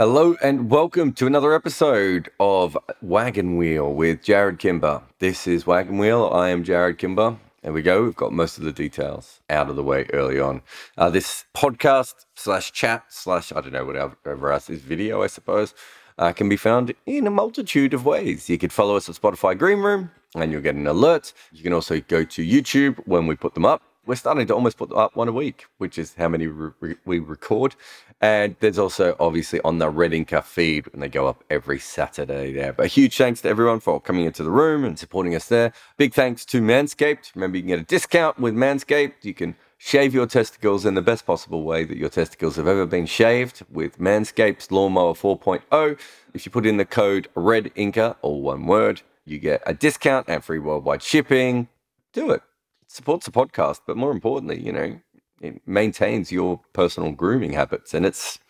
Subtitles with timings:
[0.00, 5.02] Hello and welcome to another episode of Wagon Wheel with Jarrod Kimber.
[5.18, 6.30] This is Wagon Wheel.
[6.32, 7.36] I am Jarrod Kimber.
[7.60, 8.04] There we go.
[8.04, 10.62] We've got most of the details out of the way early on.
[10.96, 15.74] Uh, this podcast slash chat slash I don't know whatever else is video, I suppose,
[16.16, 18.48] uh, can be found in a multitude of ways.
[18.48, 21.34] You could follow us at Spotify Greenroom and you'll get an alert.
[21.52, 24.76] You can also go to YouTube when we put them up we're starting to almost
[24.76, 27.76] put up one a week, which is how many re- we record.
[28.20, 32.52] And there's also obviously on the Red Inca feed when they go up every Saturday
[32.52, 32.72] there.
[32.72, 35.72] But a huge thanks to everyone for coming into the room and supporting us there.
[35.96, 37.36] Big thanks to Manscaped.
[37.36, 39.22] Remember, you can get a discount with Manscaped.
[39.22, 42.86] You can shave your testicles in the best possible way that your testicles have ever
[42.86, 45.96] been shaved with Manscaped's Lawnmower 4.0.
[46.34, 50.28] If you put in the code Red Inca, all one word, you get a discount
[50.28, 51.68] and free worldwide shipping.
[52.12, 52.42] Do it
[52.90, 55.00] supports the podcast, but more importantly, you know,
[55.40, 57.94] it maintains your personal grooming habits.
[57.94, 58.40] And it's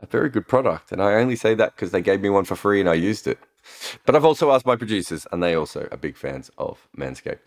[0.00, 0.90] a very good product.
[0.90, 3.26] And I only say that because they gave me one for free and I used
[3.26, 3.38] it.
[4.04, 7.38] But I've also asked my producers, and they also are big fans of Manscaped.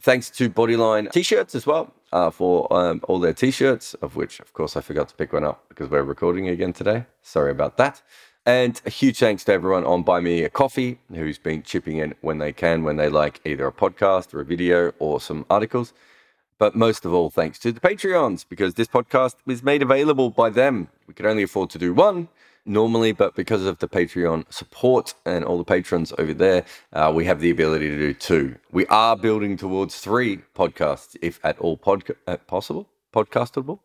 [0.00, 4.16] Thanks to Bodyline t shirts as well uh, for um, all their t shirts, of
[4.16, 7.04] which, of course, I forgot to pick one up because we're recording again today.
[7.22, 8.02] Sorry about that.
[8.46, 12.14] And a huge thanks to everyone on Buy Me a Coffee who's been chipping in
[12.20, 15.92] when they can, when they like either a podcast or a video or some articles.
[16.56, 20.50] But most of all, thanks to the Patreons, because this podcast was made available by
[20.50, 20.90] them.
[21.08, 22.28] We could only afford to do one
[22.64, 27.24] normally, but because of the Patreon support and all the patrons over there, uh, we
[27.24, 28.54] have the ability to do two.
[28.70, 33.78] We are building towards three podcasts, if at all podca- uh, possible podcastable.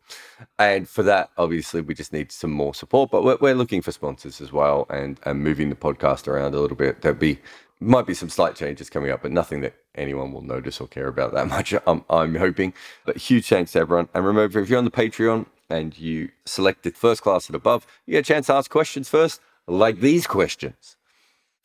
[0.60, 3.12] And for that, obviously, we just need some more support.
[3.12, 6.60] But we're, we're looking for sponsors as well and, and moving the podcast around a
[6.60, 7.02] little bit.
[7.02, 7.40] There'll be
[7.84, 11.08] might be some slight changes coming up, but nothing that anyone will notice or care
[11.08, 11.74] about that much.
[11.88, 12.74] I'm, I'm hoping.
[13.06, 14.10] But huge thanks to everyone.
[14.14, 18.12] And remember, if you're on the Patreon and you selected first class and above, you
[18.12, 20.98] get a chance to ask questions first, like these questions.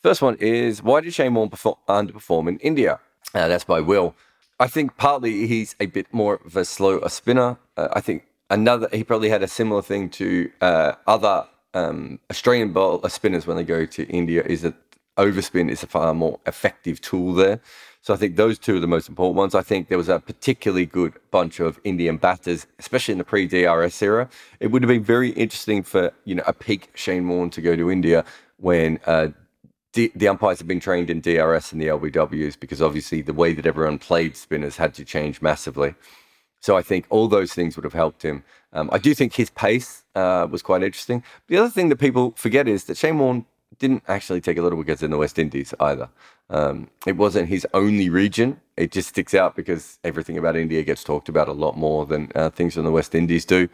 [0.02, 3.00] First one is why did Shane Warne perform, underperform in India?
[3.34, 4.14] Uh, that's by Will.
[4.58, 7.58] I think partly he's a bit more of a slow a spinner.
[7.76, 12.72] Uh, I think another he probably had a similar thing to uh, other um, Australian
[12.72, 14.74] bowl uh, spinners when they go to India is that
[15.18, 17.60] overspin is a far more effective tool there.
[18.00, 19.54] So I think those two are the most important ones.
[19.54, 24.00] I think there was a particularly good bunch of Indian batters, especially in the pre-DRS
[24.00, 24.28] era.
[24.60, 27.76] It would have been very interesting for you know a peak Shane Warne to go
[27.76, 28.24] to India
[28.58, 29.28] when uh,
[29.96, 33.54] D- the umpires have been trained in DRS and the LBWs because obviously the way
[33.54, 35.94] that everyone played spinners had to change massively.
[36.60, 38.44] So I think all those things would have helped him.
[38.74, 41.24] Um, I do think his pace uh, was quite interesting.
[41.48, 43.46] The other thing that people forget is that Shane Warne
[43.78, 46.10] didn't actually take a lot of wickets in the West Indies either.
[46.50, 48.60] Um, it wasn't his only region.
[48.76, 52.30] It just sticks out because everything about India gets talked about a lot more than
[52.34, 53.70] uh, things in the West Indies do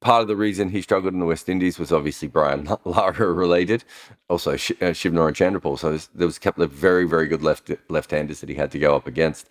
[0.00, 3.84] part of the reason he struggled in the West Indies was obviously Brian Lara related,
[4.28, 5.78] also Sh- uh, Shivnarine Chanderpaul.
[5.78, 8.78] So there was a couple of very, very good left left-handers that he had to
[8.78, 9.48] go up against.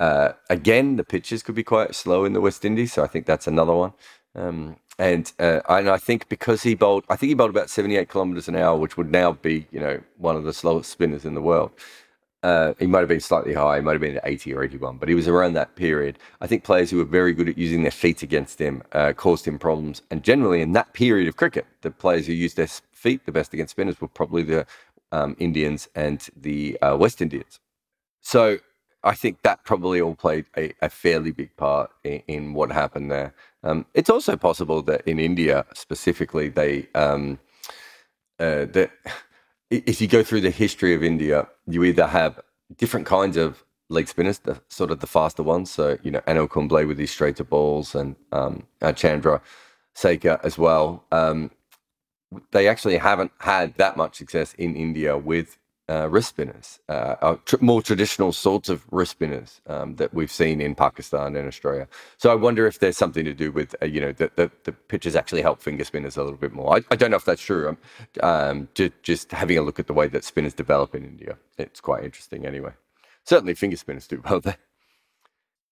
[0.00, 3.26] Uh, again, the pitches could be quite slow in the West Indies, so I think
[3.26, 3.92] that's another one.
[4.34, 8.08] Um, and uh, and I think because he bowled, I think he bowled about 78
[8.08, 11.34] kilometers an hour, which would now be you know one of the slowest spinners in
[11.34, 11.72] the world.
[12.44, 15.08] Uh, he might have been slightly high, he might have been 80 or 81, but
[15.08, 16.18] he was around that period.
[16.42, 19.46] I think players who were very good at using their feet against him uh, caused
[19.48, 20.02] him problems.
[20.10, 23.54] And generally, in that period of cricket, the players who used their feet the best
[23.54, 24.66] against spinners were probably the
[25.10, 27.60] um, Indians and the uh, West Indians.
[28.20, 28.58] So
[29.02, 33.10] I think that probably all played a, a fairly big part in, in what happened
[33.10, 33.32] there.
[33.62, 37.38] Um, it's also possible that in India specifically, they um,
[38.38, 38.90] uh, that
[39.86, 42.40] if you go through the history of India, you either have
[42.76, 45.70] different kinds of leg spinners, the sort of the faster ones.
[45.70, 49.40] So, you know, Anil Kumble with these straighter balls and um, uh, Chandra
[49.94, 51.04] Sekhar as well.
[51.12, 51.50] Um,
[52.50, 55.58] they actually haven't had that much success in India with
[55.90, 60.32] uh, wrist spinners, uh, uh, tr- more traditional sorts of wrist spinners um, that we've
[60.32, 61.88] seen in Pakistan and Australia.
[62.18, 64.72] So I wonder if there's something to do with uh, you know the, the, the
[64.72, 66.76] pitches actually help finger spinners a little bit more.
[66.76, 67.68] I, I don't know if that's true.
[67.70, 67.78] Um,
[68.22, 71.80] um, just, just having a look at the way that spinners develop in India, it's
[71.80, 72.46] quite interesting.
[72.46, 72.72] Anyway,
[73.24, 74.58] certainly finger spinners do well there.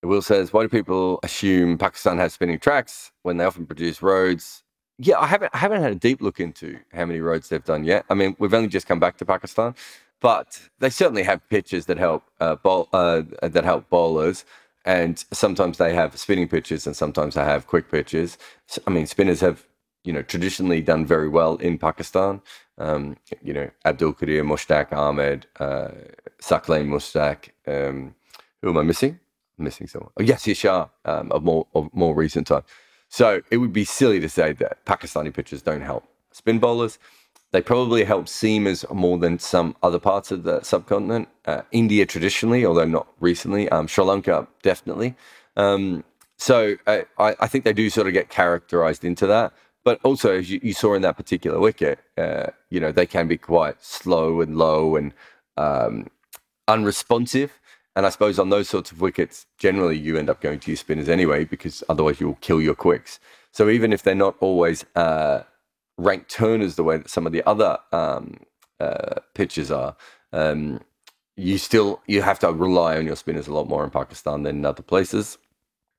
[0.03, 4.65] Will says, why do people assume Pakistan has spinning tracks when they often produce roads?
[4.99, 7.85] Yeah, I haven't I haven't had a deep look into how many roads they've done
[7.85, 8.05] yet.
[8.11, 9.75] I mean, we've only just come back to Pakistan,
[10.21, 14.45] but they certainly have pitches that help uh, bowl, uh, that help bowlers,
[14.85, 18.39] and sometimes they have spinning pitches, and sometimes they have quick pitches.
[18.87, 19.67] I mean, spinners have
[20.05, 22.41] you know traditionally done very well in Pakistan.
[22.79, 25.89] Um, you know, Abdul Qadir, Mushtaq Ahmed, uh,
[26.41, 27.51] Saqlain Mushtaq.
[27.67, 28.15] Um,
[28.63, 29.19] who am I missing?
[29.59, 30.11] I'm missing someone.
[30.19, 32.63] Oh, yes, Yasir um, of more of more recent time.
[33.13, 36.99] So it would be silly to say that Pakistani pitchers don't help spin bowlers.
[37.51, 41.29] They probably help seamers more than some other parts of the subcontinent.
[41.45, 43.69] Uh, India traditionally, although not recently.
[43.69, 45.15] Um, Sri Lanka definitely.
[45.59, 46.05] Um,
[46.39, 49.53] so uh, I, I, think they do sort of get characterized into that.
[49.85, 53.29] But also, as you, you saw in that particular wicket, uh, you know, they can
[53.29, 55.13] be quite slow and low and
[55.59, 56.07] um,
[56.67, 57.61] unresponsive.
[57.95, 60.79] And I suppose on those sorts of wickets, generally you end up going to your
[60.79, 63.21] spinners anyway, because otherwise you'll kill your quicks.
[63.53, 65.43] So even if they're not always uh,
[65.99, 68.39] ranked turners the way that some of the other um,
[68.81, 69.95] uh, pitches are,
[70.33, 70.81] um,
[71.37, 74.57] you still you have to rely on your spinners a lot more in Pakistan than
[74.57, 75.39] in other places.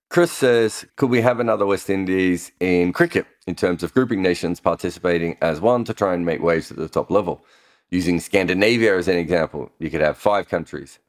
[0.10, 4.60] Chris says, could we have another West Indies in cricket in terms of grouping nations
[4.60, 7.44] participating as one to try and make waves at the top level?
[7.90, 11.00] Using Scandinavia as an example, you could have five countries.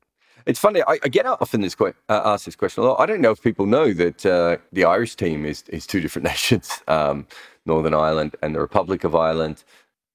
[0.47, 0.83] It's funny.
[0.83, 3.01] I, I get often this que- uh, asked this question a lot.
[3.01, 6.25] I don't know if people know that uh, the Irish team is is two different
[6.33, 7.27] nations, um,
[7.67, 9.65] Northern Ireland and the Republic of Ireland.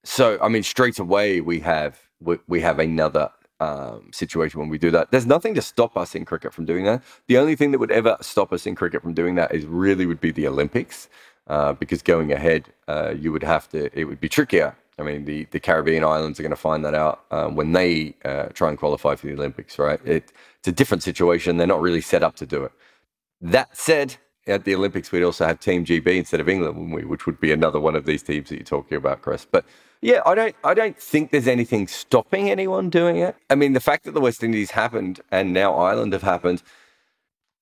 [0.03, 4.77] So, I mean, straight away we have we, we have another um, situation when we
[4.77, 5.11] do that.
[5.11, 7.03] There's nothing to stop us in cricket from doing that.
[7.27, 10.05] The only thing that would ever stop us in cricket from doing that is really
[10.05, 11.09] would be the Olympics,
[11.47, 13.89] uh, because going ahead, uh, you would have to.
[13.99, 14.75] It would be trickier.
[15.00, 18.16] I mean, the, the Caribbean islands are going to find that out uh, when they
[18.25, 20.00] uh, try and qualify for the Olympics, right?
[20.06, 21.57] It, it's a different situation.
[21.57, 22.72] They're not really set up to do it.
[23.42, 24.18] That said,
[24.48, 27.06] at the Olympics, we'd also have Team GB instead of England, wouldn't we?
[27.06, 29.46] Which would be another one of these teams that you're talking about, Chris.
[29.50, 29.66] But
[30.01, 33.36] yeah, I don't I don't think there's anything stopping anyone doing it.
[33.50, 36.63] I mean, the fact that the West Indies happened and now Ireland have happened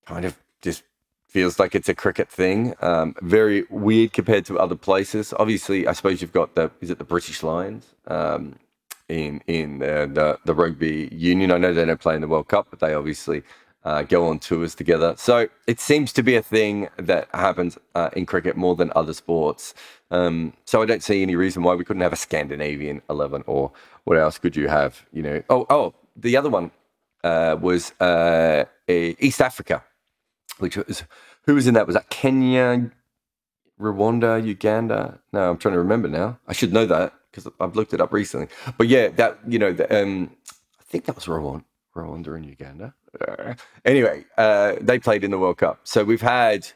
[0.05, 0.83] kind of just
[1.27, 2.73] feels like it's a cricket thing.
[2.81, 5.33] Um, very weird compared to other places.
[5.37, 8.55] Obviously, I suppose you've got the is it the British Lions um,
[9.09, 11.51] in in the the rugby union.
[11.51, 13.43] I know they don't play in the World Cup, but they obviously
[13.83, 15.13] uh, go on tours together.
[15.17, 19.13] So it seems to be a thing that happens uh, in cricket more than other
[19.13, 19.73] sports.
[20.11, 23.71] Um, so I don't see any reason why we couldn't have a Scandinavian eleven, or
[24.05, 25.05] what else could you have?
[25.11, 26.71] You know, oh, oh, the other one
[27.23, 29.83] uh, was uh, East Africa,
[30.59, 31.03] which was
[31.45, 31.87] who was in that?
[31.87, 32.91] Was that Kenya,
[33.79, 35.19] Rwanda, Uganda?
[35.33, 36.39] No, I'm trying to remember now.
[36.47, 38.47] I should know that because I've looked it up recently.
[38.77, 40.31] But yeah, that you know, the, um,
[40.79, 41.63] I think that was Rwanda.
[41.97, 42.93] Rwanda and Uganda.
[43.19, 45.79] Uh, anyway, uh, they played in the World Cup.
[45.83, 46.67] So we've had,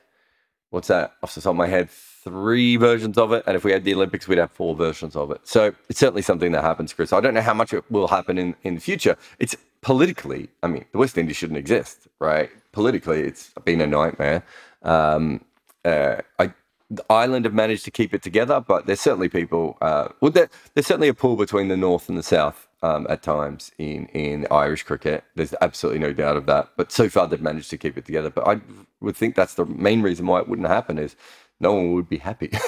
[0.71, 3.43] what's that, off the top of my head, three versions of it.
[3.47, 5.41] And if we had the Olympics, we'd have four versions of it.
[5.43, 7.13] So it's certainly something that happens, Chris.
[7.13, 9.15] I don't know how much it will happen in, in the future.
[9.39, 12.49] It's politically, I mean, the West Indies shouldn't exist, right?
[12.71, 14.43] Politically, it's been a nightmare.
[14.83, 15.43] Um,
[15.83, 16.53] uh, I,
[16.89, 19.77] the Ireland have managed to keep it together, but there's certainly people.
[19.81, 23.23] Uh, well, there, there's certainly a pull between the north and the south um, at
[23.23, 25.23] times in in Irish cricket.
[25.35, 26.69] There's absolutely no doubt of that.
[26.77, 28.29] But so far they've managed to keep it together.
[28.29, 28.61] But I
[28.99, 31.15] would think that's the main reason why it wouldn't happen is
[31.59, 32.51] no one would be happy.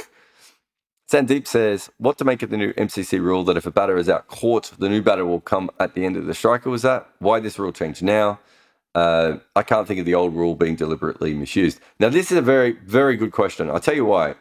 [1.11, 4.09] Sandeep says, what to make of the new MCC rule that if a batter is
[4.09, 7.07] out caught, the new batter will come at the end of the striker was that?
[7.19, 8.39] Why this rule changed now?
[8.95, 11.79] Uh, I can't think of the old rule being deliberately misused.
[11.99, 13.69] Now, this is a very, very good question.
[13.69, 14.35] I'll tell you why.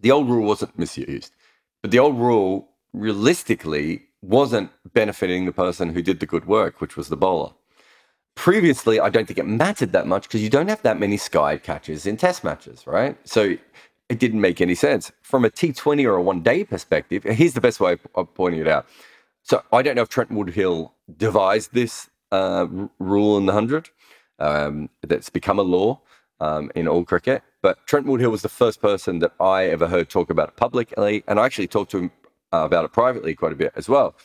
[0.00, 1.32] The old rule wasn't misused,
[1.80, 6.96] but the old rule realistically wasn't benefiting the person who did the good work, which
[6.96, 7.52] was the bowler.
[8.34, 11.58] Previously, I don't think it mattered that much because you don't have that many sky
[11.58, 13.16] catches in test matches, right?
[13.28, 13.56] So
[14.08, 15.12] it didn't make any sense.
[15.22, 18.68] From a T20 or a one day perspective, here's the best way of pointing it
[18.68, 18.86] out.
[19.42, 22.66] So I don't know if Trent Woodhill devised this uh,
[22.98, 23.90] rule in the 100
[24.38, 26.00] um, that's become a law
[26.40, 30.10] um, in all cricket, but Trent Woodhill was the first person that I ever heard
[30.10, 31.22] talk about it publicly.
[31.28, 32.10] And I actually talked to him
[32.52, 34.16] uh, about it privately quite a bit as well.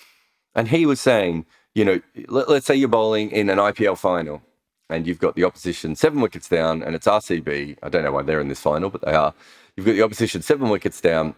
[0.56, 1.46] And he was saying,
[1.76, 4.42] you know, let, us say you're bowling in an IPL final
[4.90, 7.78] and you've got the opposition seven wickets down and it's RCB.
[7.84, 9.36] I don't know why they're in this final, but they are.
[9.76, 11.36] You've got the opposition seven wickets down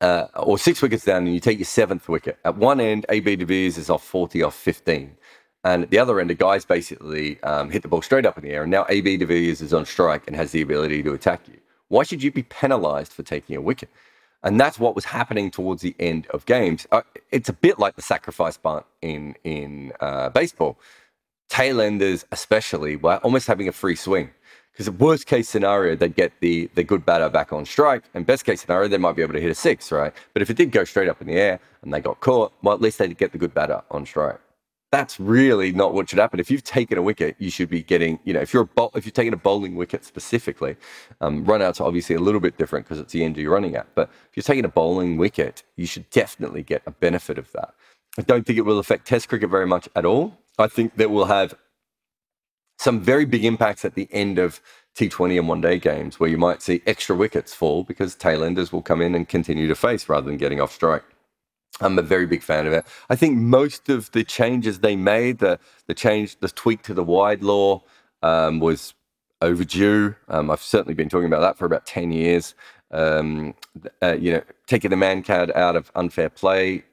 [0.00, 2.38] uh, or six wickets down and you take your seventh wicket.
[2.44, 5.16] At one end, AB de Villiers is off 40 off 15.
[5.64, 8.44] And at the other end, a guy's basically um, hit the ball straight up in
[8.44, 8.62] the air.
[8.62, 11.58] And now AB de Villiers is on strike and has the ability to attack you.
[11.88, 13.88] Why should you be penalised for taking a wicket?
[14.42, 16.86] And that's what was happening towards the end of games.
[16.90, 20.78] Uh, it's a bit like the sacrifice bunt in in uh, baseball.
[21.48, 24.30] Tailenders, especially, were almost having a free swing
[24.72, 28.26] because the worst case scenario, they'd get the the good batter back on strike, and
[28.26, 30.12] best case scenario, they might be able to hit a six, right?
[30.32, 32.74] But if it did go straight up in the air and they got caught, well,
[32.74, 34.40] at least they'd get the good batter on strike
[34.92, 36.38] that's really not what should happen.
[36.38, 39.06] If you've taken a wicket, you should be getting, you know, if you're bowl, if
[39.06, 40.76] you're taking a bowling wicket specifically,
[41.22, 43.86] um, runouts are obviously a little bit different because it's the end you're running at.
[43.94, 47.74] But if you're taking a bowling wicket, you should definitely get a benefit of that.
[48.18, 50.36] I don't think it will affect Test cricket very much at all.
[50.58, 51.54] I think that we'll have
[52.78, 54.60] some very big impacts at the end of
[54.94, 58.82] T20 and one day games where you might see extra wickets fall because tailenders will
[58.82, 61.04] come in and continue to face rather than getting off strike.
[61.80, 62.84] I'm a very big fan of it.
[63.10, 67.04] I think most of the changes they made, the the change, the tweak to the
[67.04, 67.82] wide law,
[68.22, 68.94] um, was
[69.40, 70.14] overdue.
[70.28, 72.54] Um, I've certainly been talking about that for about ten years.
[72.90, 73.54] Um,
[74.02, 76.84] uh, you know, taking the Mankad out of unfair play,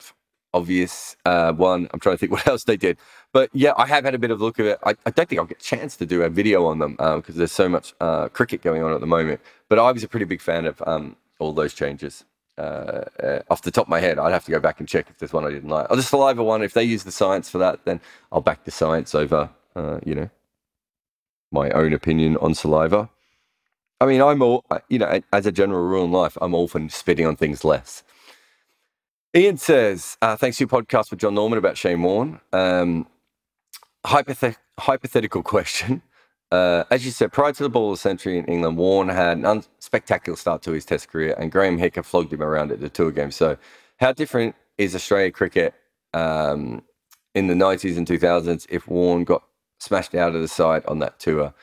[0.53, 1.89] obvious uh, one.
[1.93, 2.97] I'm trying to think what else they did.
[3.33, 4.79] But yeah, I have had a bit of a look at it.
[4.83, 7.35] I, I don't think I'll get a chance to do a video on them because
[7.35, 9.41] um, there's so much uh, cricket going on at the moment.
[9.67, 12.25] But I was a pretty big fan of um, all those changes.
[12.59, 15.17] Uh, off the top of my head, I'd have to go back and check if
[15.17, 15.87] there's one I didn't like.
[15.89, 18.01] Oh, the saliva one, if they use the science for that, then
[18.31, 20.29] I'll back the science over, uh, you know,
[21.51, 23.09] my own opinion on saliva.
[24.01, 27.25] I mean, I'm all, you know, as a general rule in life, I'm for spitting
[27.25, 28.03] on things less.
[29.35, 32.39] Ian says, uh, thanks to your podcast with John Norman about Shane Warne.
[32.51, 33.07] Um,
[34.05, 36.01] hypothet- hypothetical question.
[36.51, 39.37] Uh, as you said, prior to the ball of the century in England, Warne had
[39.37, 42.89] an unspectacular start to his Test career, and Graeme Hick flogged him around at the
[42.89, 43.31] tour game.
[43.31, 43.57] So,
[43.97, 45.73] how different is Australia cricket
[46.13, 46.81] um,
[47.35, 49.43] in the 90s and 2000s if Warne got
[49.79, 51.53] smashed out of the side on that tour?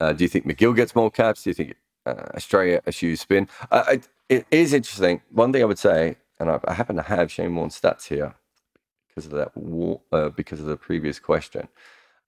[0.00, 1.44] Uh, do you think MacGill gets more caps?
[1.44, 3.48] Do you think uh, Australia eschews spin?
[3.70, 5.22] Uh, it, it is interesting.
[5.30, 8.34] One thing I would say and I, I happen to have Shane Warne's stats here
[9.08, 9.52] because of that
[10.12, 11.68] uh, because of the previous question,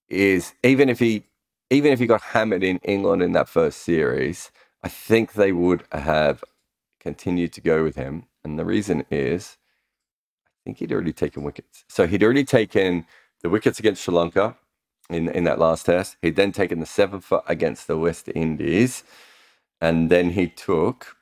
[0.09, 1.25] is even if he
[1.71, 4.51] even if he got hammered in England in that first series,
[4.83, 6.43] I think they would have
[7.01, 9.57] continued to go with him, and the reason is,
[10.47, 11.85] I think he'd already taken wickets.
[11.89, 13.07] So he'd already taken
[13.43, 14.57] the wickets against Sri Lanka
[15.11, 16.17] in in that last test.
[16.23, 19.05] He'd then taken the seventh against the West Indies,
[19.81, 21.17] and then he took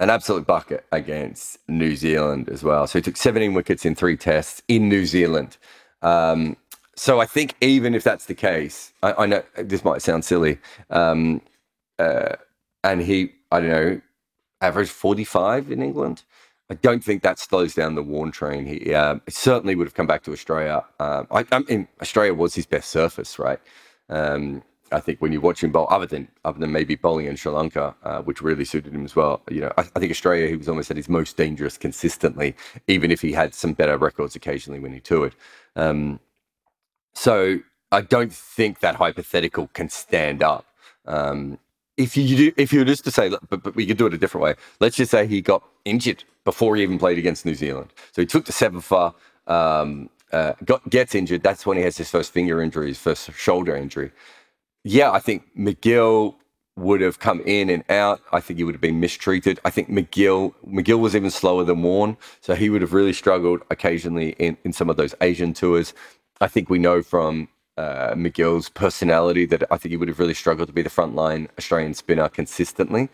[0.00, 2.86] an absolute bucket against New Zealand as well.
[2.86, 5.58] So he took 17 wickets in three tests in New Zealand.
[6.00, 6.56] Um,
[7.00, 10.58] so I think even if that's the case, I, I know this might sound silly,
[10.90, 11.40] um,
[11.98, 12.36] uh,
[12.84, 14.00] and he, I don't know,
[14.60, 16.24] averaged 45 in England.
[16.68, 18.66] I don't think that slows down the Warne train.
[18.66, 20.84] He uh, certainly would have come back to Australia.
[20.98, 23.60] Um, I, I, mean, Australia was his best surface, right?
[24.10, 27.36] Um, I think when you watch him bowl, other than other than maybe bowling in
[27.36, 29.40] Sri Lanka, uh, which really suited him as well.
[29.50, 32.54] You know, I, I, think Australia, he was almost at his most dangerous consistently,
[32.88, 35.34] even if he had some better records occasionally when he toured.
[35.76, 36.20] Um,
[37.14, 37.60] so
[37.92, 40.66] I don't think that hypothetical can stand up.
[41.06, 41.58] Um,
[41.96, 44.14] if you do, if you were just to say, but, but we could do it
[44.14, 44.54] a different way.
[44.80, 47.92] Let's just say he got injured before he even played against New Zealand.
[48.12, 49.14] So he took the seven far,
[49.46, 51.42] um, uh, got gets injured.
[51.42, 54.12] That's when he has his first finger injury, his first shoulder injury
[54.84, 56.34] yeah, I think MacGill
[56.76, 58.20] would have come in and out.
[58.32, 59.60] I think he would have been mistreated.
[59.64, 63.60] I think MacGill MacGill was even slower than Warne, so he would have really struggled
[63.70, 65.92] occasionally in, in some of those Asian tours.
[66.40, 70.34] I think we know from uh, MacGill's personality that I think he would have really
[70.34, 73.08] struggled to be the frontline Australian spinner consistently,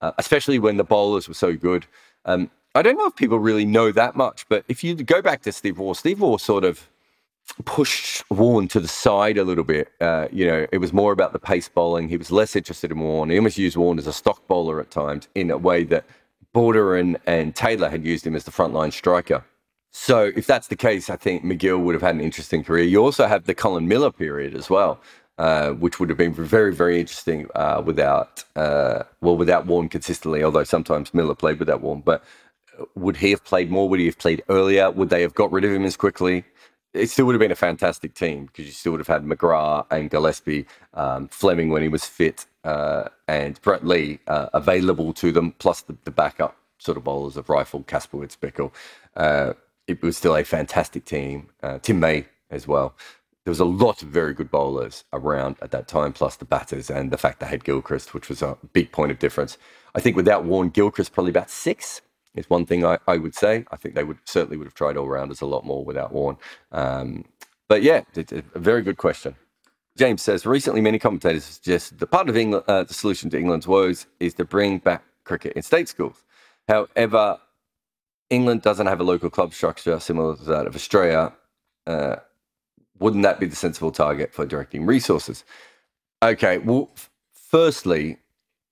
[0.00, 1.86] uh, especially when the bowlers were so good.
[2.24, 5.42] Um, I don't know if people really know that much, but if you go back
[5.42, 6.88] to Steve Waugh, Steve Waugh sort of
[7.64, 9.90] pushed Warne to the side a little bit.
[10.00, 12.08] Uh, you know, it was more about the pace bowling.
[12.08, 13.30] He was less interested in Warne.
[13.30, 16.04] He almost used Warne as a stock bowler at times in a way that
[16.52, 19.44] Border and, and Taylor had used him as the frontline striker.
[19.92, 22.84] So if that's the case, I think MacGill would have had an interesting career.
[22.84, 25.00] You also have the Colin Miller period as well,
[25.38, 30.44] uh, which would have been very, very interesting uh, without, uh, well, without Warne consistently,
[30.44, 32.02] although sometimes Miller played without Warne.
[32.02, 32.22] But
[32.94, 33.88] would he have played more?
[33.88, 34.90] Would he have played earlier?
[34.90, 36.44] Would they have got rid of him as quickly?
[36.92, 39.86] it still would have been a fantastic team because you still would have had McGrath
[39.90, 45.30] and Gillespie, um, Fleming when he was fit, uh, and Brett Lee uh, available to
[45.32, 48.72] them, plus the, the, backup sort of bowlers of Reiffel, Kasprowicz, Bichel.
[49.90, 51.48] It was still a fantastic team.
[51.62, 52.94] Uh, Tim May as well.
[53.44, 56.90] There was a lot of very good bowlers around at that time, plus the batters
[56.90, 59.58] and the fact they had Gilchrist, which was a big point of difference.
[59.94, 62.02] I think without Warne, Gilchrist probably about six
[62.36, 63.64] is one thing I, I would say.
[63.72, 66.36] I think they would certainly would have tried all rounders a lot more without Warne.
[66.70, 67.24] Um,
[67.68, 69.34] but yeah, it's a very good question.
[69.98, 73.66] James says recently many commentators suggest the part of England, uh, the solution to England's
[73.66, 76.22] woes is to bring back cricket in state schools.
[76.68, 77.38] However,
[78.30, 81.32] England doesn't have a local club structure similar to that of Australia.
[81.86, 82.16] Uh,
[82.98, 85.44] wouldn't that be the sensible target for directing resources?
[86.22, 86.90] Okay, well,
[87.32, 88.18] firstly,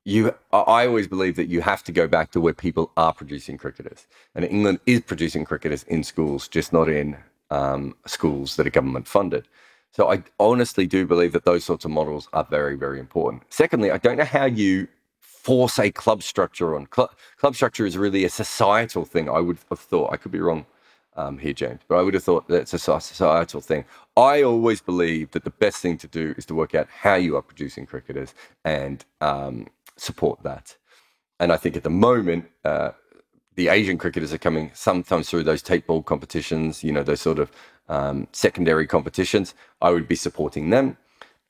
[0.04, 3.58] you I always believe that you have to go back to where people are producing
[3.58, 7.16] cricketers, and England is producing cricketers in schools, just not in
[7.50, 9.48] um, schools that are government funded.
[9.92, 13.42] So I honestly do believe that those sorts of models are very, very important.
[13.48, 14.86] Secondly, I don't know how you
[15.38, 16.86] force a club structure on.
[16.86, 19.28] Club, club structure is really a societal thing.
[19.30, 20.12] I would have thought.
[20.12, 20.66] I could be wrong
[21.16, 23.84] um, here, James, but I would have thought that it's a societal thing.
[24.16, 27.36] I always believe that the best thing to do is to work out how you
[27.36, 29.66] are producing cricketers and um,
[29.96, 30.76] support that.
[31.40, 32.90] And I think at the moment, uh,
[33.54, 37.38] the Asian cricketers are coming sometimes through those tape ball competitions, you know, those sort
[37.38, 37.50] of
[37.88, 40.96] um, secondary competitions, I would be supporting them.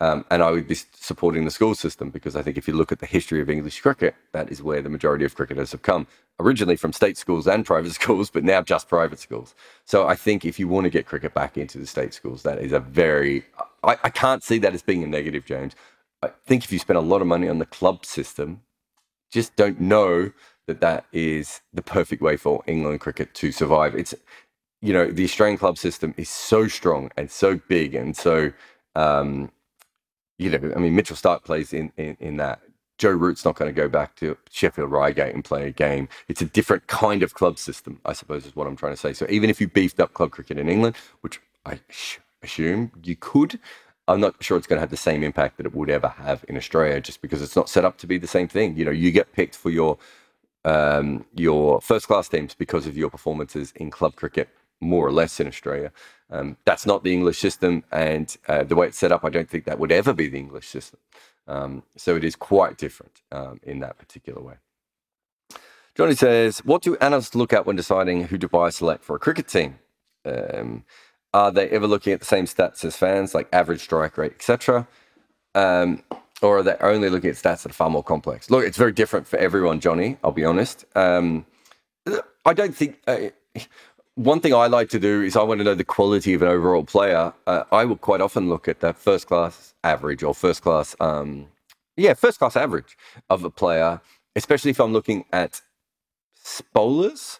[0.01, 2.93] Um, and I would be supporting the school system because I think if you look
[2.93, 6.07] at the history of English cricket, that is where the majority of cricketers have come,
[6.39, 9.55] originally from state schools and private schools, but now just private schools.
[9.85, 12.59] So I think if you want to get cricket back into the state schools, that
[12.61, 13.45] is a very,
[13.83, 15.75] I, I can't see that as being a negative, James.
[16.23, 18.63] I think if you spend a lot of money on the club system,
[19.33, 20.31] just don't know
[20.69, 23.97] that that is the perfect way for England cricket to survive.
[23.97, 24.15] It's,
[24.81, 28.53] you know, the Australian club system is so strong and so big and so,
[28.95, 29.51] um,
[30.39, 32.61] you know, I mean, Mitchell Starc plays in, in, in that.
[32.99, 36.09] Joe Root's not going to go back to Sheffield Collegiate and play a game.
[36.29, 39.13] It's a different kind of club system, I suppose, is what I'm trying to say.
[39.13, 41.81] So even if you beefed up club cricket in England, which I
[42.43, 43.61] assume you could,
[44.09, 46.45] I'm not sure it's going to have the same impact that it would ever have
[46.49, 48.77] in Australia, just because it's not set up to be the same thing.
[48.77, 49.99] You know, you get picked for your
[50.65, 54.49] um, your first class teams because of your performances in club cricket,
[54.81, 55.93] more or less in Australia.
[56.31, 59.49] Um, that's not the English system, and uh, the way it's set up, I don't
[59.49, 61.01] think that would ever be the English system.
[61.47, 64.57] Um, so it is quite different um, in that particular way.
[65.95, 69.19] Johnny says, "What do analysts look at when deciding who to buy select for a
[69.19, 69.79] cricket team?
[70.25, 70.85] Um,
[71.33, 74.87] are they ever looking at the same stats as fans, like average strike rate, etc.,
[75.55, 76.03] um,
[76.43, 78.51] or are they only looking at stats that are far more complex?
[78.51, 80.19] Look, it's very different for everyone, Johnny.
[80.23, 80.85] I'll be honest.
[80.95, 81.47] Um,
[82.45, 83.31] I don't think." Uh,
[84.19, 86.49] one thing I like to do is I want to know the quality of an
[86.49, 87.33] overall player.
[87.47, 91.47] Uh, I will quite often look at the first class average or first class, um,
[91.97, 92.97] yeah, first class average
[93.31, 94.01] of a player,
[94.35, 95.61] especially if I'm looking at
[96.73, 97.39] bowlers,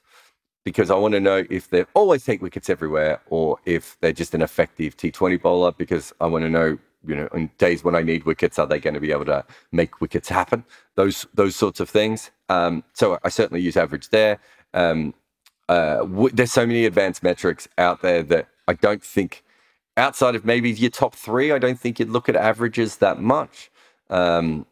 [0.65, 4.35] because I want to know if they always take wickets everywhere or if they're just
[4.35, 8.03] an effective T20 bowler, because I want to know, you know, in days when I
[8.03, 10.65] need wickets, are they going to be able to make wickets happen?
[10.95, 12.31] Those those sorts of things.
[12.49, 14.39] Um, so I certainly use average there.
[14.75, 15.13] Um,
[15.69, 19.45] uh, w- there's so many advanced metrics out there that I don't think,
[19.97, 23.71] outside of maybe your top three, I don't think you'd look at averages that much.
[24.11, 24.67] Um,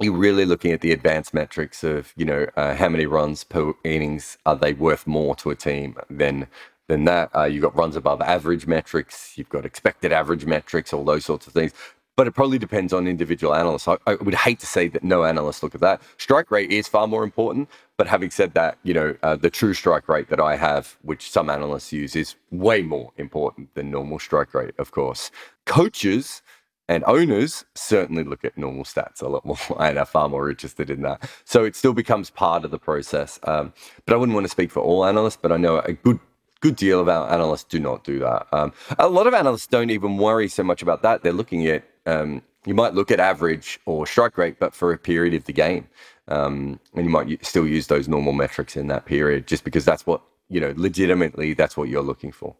[0.00, 3.72] you're really looking at the advanced metrics of, you know, uh, how many runs per
[3.84, 6.48] innings are they worth more to a team than
[6.88, 7.30] than that.
[7.34, 11.46] Uh, you've got runs above average metrics, you've got expected average metrics, all those sorts
[11.46, 11.72] of things
[12.16, 13.86] but it probably depends on individual analysts.
[13.86, 16.00] I, I, would hate to say that no analysts look at that.
[16.16, 19.74] Strike rate is far more important, but having said that, you know, uh, the true
[19.74, 24.18] strike rate that I have, which some analysts use, is way more important than normal
[24.18, 25.30] strike rate, of course.
[25.66, 26.42] Coaches
[26.88, 30.88] and owners certainly look at normal stats a lot more and are far more interested
[30.88, 31.28] in that.
[31.44, 33.38] So it still becomes part of the process.
[33.42, 33.72] Um,
[34.06, 36.18] but I wouldn't want to speak for all analysts, but I know a good
[36.60, 38.46] good deal of our analysts do not do that.
[38.50, 41.22] Um, a lot of analysts don't even worry so much about that.
[41.22, 44.98] They're looking at um, you might look at average or strike rate, but for a
[44.98, 45.88] period of the game,
[46.28, 50.06] um, and you might still use those normal metrics in that period, just because that's
[50.06, 50.74] what you know.
[50.76, 52.56] Legitimately, that's what you're looking for.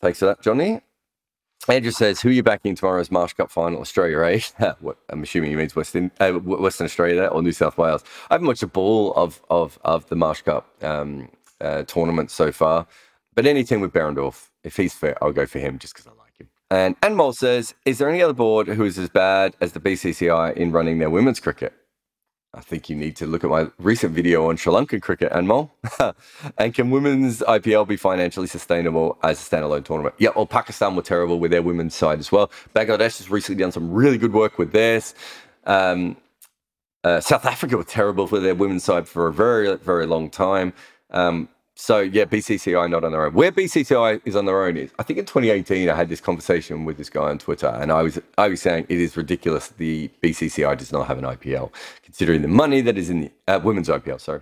[0.00, 0.80] Thanks for that, Johnny.
[1.68, 3.80] Andrew says, "Who are you backing tomorrow's Marsh Cup final?
[3.80, 4.20] Australia,
[4.58, 4.72] eh?
[4.80, 8.04] what, I'm assuming he means Western uh, Western Australia or New South Wales.
[8.30, 11.28] I haven't watched a ball of of of the Marsh Cup um,
[11.60, 12.86] uh, tournament so far,
[13.34, 16.27] but anything with Behrendorff, if he's fit, I'll go for him just because I like.
[16.70, 20.54] And Anmol says, is there any other board who is as bad as the BCCI
[20.54, 21.72] in running their women's cricket?
[22.54, 25.70] I think you need to look at my recent video on Sri Lankan cricket, Anmol.
[26.58, 30.14] and can women's IPL be financially sustainable as a standalone tournament?
[30.18, 32.50] Yeah, well, Pakistan were terrible with their women's side as well.
[32.74, 35.14] Bangladesh has recently done some really good work with theirs.
[35.64, 36.16] Um,
[37.04, 40.72] uh, South Africa were terrible for their women's side for a very, very long time.
[41.10, 41.48] Um,
[41.80, 43.34] so yeah, BCCI not on their own.
[43.34, 46.84] Where BCCI is on their own is, I think in 2018 I had this conversation
[46.84, 50.10] with this guy on Twitter, and I was I was saying it is ridiculous the
[50.20, 53.88] BCCI does not have an IPL, considering the money that is in the uh, women's
[53.88, 54.20] IPL.
[54.20, 54.40] Sorry,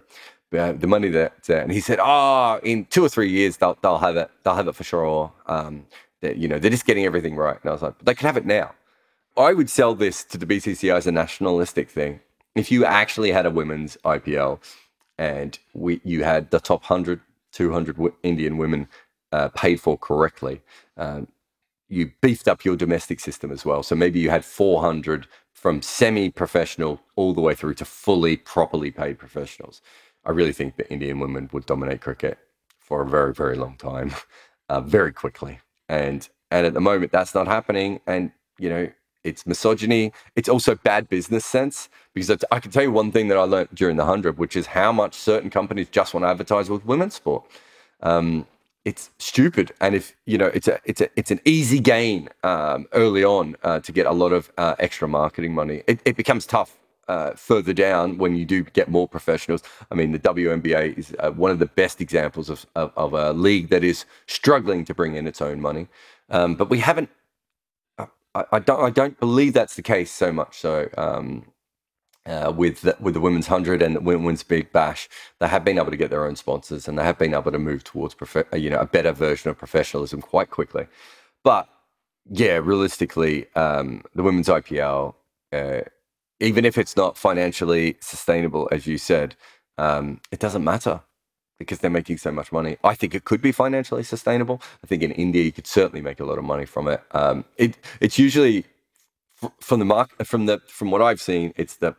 [0.59, 3.77] uh, the money that uh, and he said, oh, in two or three years they'll
[3.83, 5.31] they'll have it, they'll have it for sure.
[5.45, 5.87] Um,
[6.23, 8.39] that you know they're just getting everything right, and I was like, they could have
[8.39, 8.75] it now.
[9.37, 12.21] I would sell this to the BCCI as a nationalistic thing.
[12.55, 14.59] If you actually had a women's IPL
[15.19, 17.21] and we, you had the top 100
[17.57, 18.89] 200 Indian women
[19.33, 20.61] uh, paid for correctly,
[20.99, 21.27] um,
[21.89, 23.83] you beefed up your domestic system as well.
[23.83, 28.91] So maybe you had 400 from semi professional all the way through to fully, properly
[28.91, 29.81] paid professionals.
[30.25, 32.39] I really think that Indian women would dominate cricket
[32.79, 34.13] for a very, very long time,
[34.69, 35.61] uh, very quickly.
[35.89, 38.01] And and at the moment, that's not happening.
[38.07, 38.89] And you know,
[39.27, 40.13] it's misogyny.
[40.37, 43.71] It's also bad business sense because I can tell you one thing that I learned
[43.75, 47.15] during the hundred, which is how much certain companies just want to advertise with women's
[47.15, 47.45] sport.
[48.03, 48.47] Um,
[48.85, 52.87] it's stupid, and if you know, it's a it's a it's an easy gain um,
[52.93, 55.83] early on uh, to get a lot of uh, extra marketing money.
[55.89, 59.63] It, it becomes tough uh, further down when you do get more professionals.
[59.91, 63.33] I mean, the WNBA is uh, one of the best examples of, of, of, a
[63.33, 65.89] league that is struggling to bring in its own money.
[66.31, 67.11] Um, but we haven't.
[68.37, 68.81] I, I, don't.
[68.83, 70.59] I don't believe that's the case so much.
[70.59, 71.47] So um,
[72.27, 75.09] uh, with the, with the women's hundred and the women's big bash,
[75.41, 77.59] they have been able to get their own sponsors and they have been able to
[77.59, 80.87] move towards prof- you know a better version of professionalism quite quickly.
[81.45, 81.69] But
[82.31, 85.15] yeah, realistically, um, the women's IPL,
[85.53, 85.83] uh,
[86.41, 89.37] even if it's not financially sustainable, as you said,
[89.79, 91.03] um, it doesn't matter
[91.59, 92.77] because they're making so much money.
[92.85, 94.61] I think it could be financially sustainable.
[94.85, 97.03] I think in India you could certainly make a lot of money from it.
[97.13, 98.65] Um, it it's usually
[99.61, 101.95] from the mark from the from what I've seen, it's the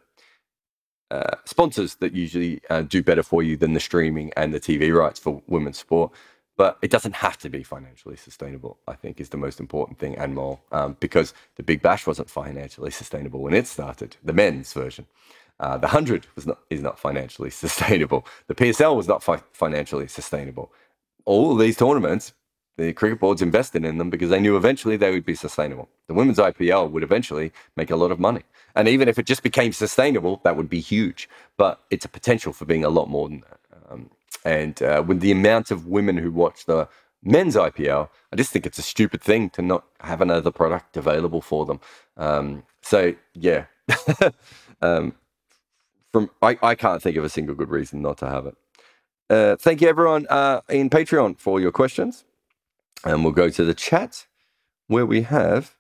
[1.10, 4.94] uh, sponsors that usually uh, do better for you than the streaming and the TV
[4.94, 6.12] rights for women's sport.
[6.58, 10.18] But it doesn't have to be financially sustainable, I think, is the most important thing
[10.18, 10.60] and more.
[10.72, 15.06] Um, because the Big Bash wasn't financially sustainable when it started, the men's version.
[15.60, 18.26] Uh, the 100 was not, is not financially sustainable.
[18.48, 20.72] The PSL was not fi- financially sustainable.
[21.26, 22.34] All of these tournaments,
[22.78, 25.90] the cricket boards invested in them because they knew eventually they would be sustainable.
[26.08, 28.44] The women's IPL would eventually make a lot of money.
[28.76, 31.28] And even if it just became sustainable, that would be huge.
[31.58, 33.60] But it's a potential for being a lot more than that.
[33.90, 34.10] Um,
[34.46, 36.88] and uh, with the amount of women who watch the
[37.24, 41.42] men's IPL, I just think it's a stupid thing to not have another product available
[41.42, 41.80] for them.
[42.16, 43.66] Um, so yeah,
[44.82, 45.16] um,
[46.18, 48.56] from I, I can't think of a single good reason not to have it.
[49.30, 52.24] Uh, thank you everyone uh, in Patreon for your questions,
[53.04, 54.26] and we'll go to the chat
[54.88, 55.76] where we have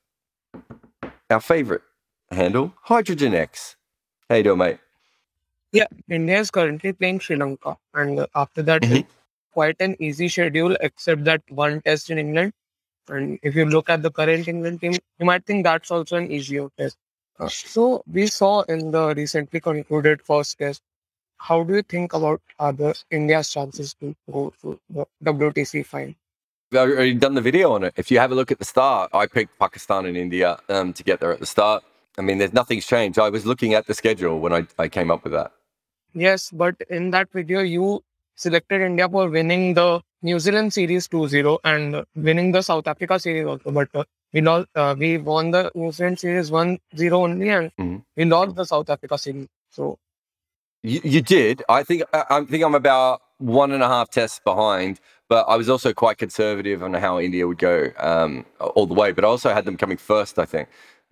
[1.29, 1.81] our favorite
[2.29, 3.77] handle, Hydrogen X.
[4.29, 4.79] How you doing, mate?
[5.71, 9.05] Yeah, India is currently playing Sri Lanka, and after that, Mhm.
[9.51, 12.53] quite an easy schedule, except that one test in England.
[13.07, 16.31] And if you look at the current England team, you might think that's also an
[16.31, 16.97] easier test.
[17.39, 20.81] Uh, so we saw in the recently concluded first test.
[21.37, 26.15] How do you think about other India's chances to go to the WTC final?
[26.73, 27.93] I've already done the video on it.
[27.95, 31.03] If you have a look at the start, I picked Pakistan and India um, to
[31.03, 31.83] get there at the start.
[32.17, 33.19] I mean, there's nothing's changed.
[33.19, 35.51] I was looking at the schedule when I, I came up with that.
[36.13, 38.03] Yes, but in that video, you
[38.35, 43.45] selected India for winning the New Zealand series 2-0 and winning the South Africa series
[43.45, 43.71] also.
[43.71, 46.79] But uh, we lost, uh, we won the New Zealand series 1-0
[47.13, 48.03] only, and Mhm.
[48.17, 49.47] we lost the South Africa series.
[49.71, 49.97] So
[50.83, 51.63] You, you did.
[51.69, 55.57] I think I, I think I'm about one and a half tests behind, but I
[55.57, 59.13] was also quite conservative on how India would go um, all the way.
[59.13, 60.39] But I also had them coming first.
[60.39, 60.69] I think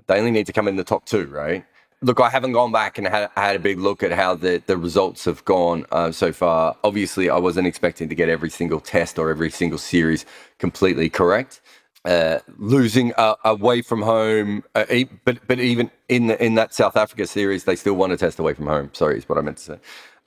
[0.08, 1.66] they only need to come in the top two, right?
[2.02, 4.78] Look, I haven't gone back and had, had a big look at how the, the
[4.78, 6.78] results have gone uh, so far.
[6.86, 10.26] Obviously, I wasn't expecting to get every single test or every single series
[10.60, 11.62] completely correct.
[12.06, 14.86] Uh, losing uh, away from home, uh,
[15.24, 18.38] but but even in the, in that South Africa series, they still won a test
[18.38, 18.92] away from home.
[18.94, 19.80] Sorry, is what I meant to say,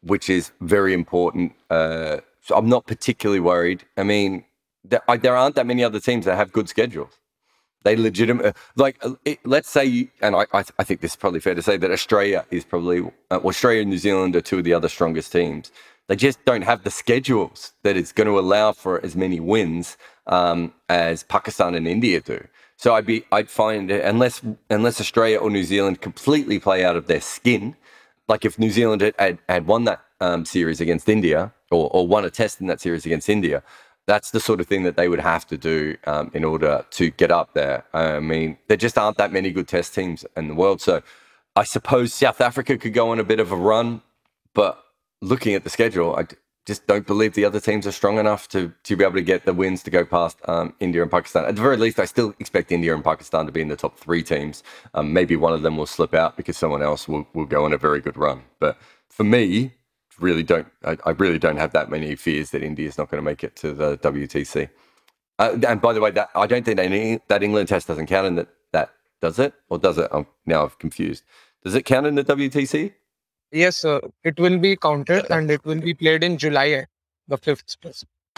[0.03, 1.53] which is very important.
[1.71, 3.85] Uh, so I'm not particularly worried.
[3.97, 4.45] I mean,
[4.83, 7.13] there, I, there aren't that many other teams that have good schedules.
[7.85, 11.17] They legitimate like uh, it, let's say, you, and I, I I think this is
[11.17, 14.65] probably fair to say that Australia is probably Australia and New Zealand are two of
[14.65, 15.71] the other strongest teams.
[16.09, 19.97] They just don't have the schedules that is going to allow for as many wins
[20.27, 22.47] um, as Pakistan and India do.
[22.77, 24.41] So I'd be I'd find unless
[24.71, 27.77] unless Australia or New Zealand completely play out of their skin,
[28.29, 32.07] like if New Zealand had, had, had won that um, series against India or, or
[32.07, 33.63] won a test in that series against India,
[34.07, 37.11] that's the sort of thing that they would have to do um, in order to
[37.11, 37.85] get up there.
[37.93, 40.81] I mean, there just aren't that many good test teams in the world.
[40.81, 41.03] So
[41.57, 44.01] I suppose South Africa could go on a bit of a run,
[44.55, 44.83] but
[45.21, 46.27] looking at the schedule, I
[46.69, 49.47] just don't believe the other teams are strong enough to to be able to get
[49.47, 51.47] the wins to go past um, India and Pakistan.
[51.47, 53.99] At the very least, I still expect India and Pakistan to be in the top
[53.99, 54.63] three teams.
[54.93, 57.73] Um, maybe one of them will slip out because someone else will, will go on
[57.73, 58.43] a very good run.
[58.61, 58.79] But
[59.09, 59.73] for me,
[60.21, 63.23] really don't I, I really don't have that many fears that India is not going
[63.23, 64.69] to make it to the WTC.
[65.39, 68.27] Uh, and by the way, that I don't think any, that England test doesn't count
[68.27, 68.49] in that.
[68.73, 68.91] That
[69.23, 70.09] does it or does it?
[70.13, 71.25] I'm now I'm confused.
[71.65, 72.93] Does it count in the WTC?
[73.53, 76.85] Yes, uh, it will be counted and it will be played in July, eh,
[77.27, 77.77] the fifth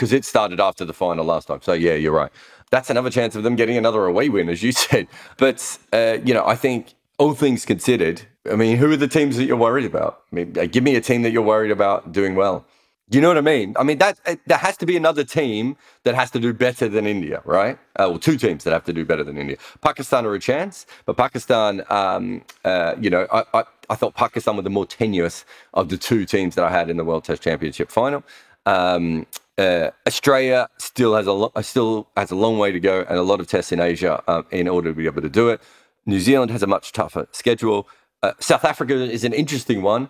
[0.01, 1.61] because it started after the final last time.
[1.61, 2.33] So yeah, you're right.
[2.71, 5.09] That's another chance of them getting another away win, as you said.
[5.37, 9.37] But uh, you know, I think all things considered, I mean, who are the teams
[9.37, 10.23] that you're worried about?
[10.33, 12.65] I mean, uh, give me a team that you're worried about doing well.
[13.13, 13.75] You know what I mean?
[13.77, 16.89] I mean that uh, there has to be another team that has to do better
[16.89, 17.77] than India, right?
[17.97, 19.57] Uh, well, two teams that have to do better than India.
[19.83, 24.57] Pakistan are a chance, but Pakistan, um, uh, you know, I, I, I thought Pakistan
[24.57, 27.43] were the more tenuous of the two teams that I had in the World Test
[27.43, 28.23] Championship final.
[28.65, 29.27] Um,
[29.59, 33.19] uh, Australia still has a lo- uh, still has a long way to go and
[33.19, 35.61] a lot of tests in Asia um, in order to be able to do it.
[36.07, 37.89] New Zealand has a much tougher schedule.
[38.23, 40.09] Uh, South Africa is an interesting one,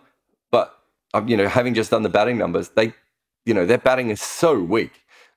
[0.51, 0.79] but
[1.15, 2.93] um, you know, having just done the batting numbers, they,
[3.45, 4.93] you know, their batting is so weak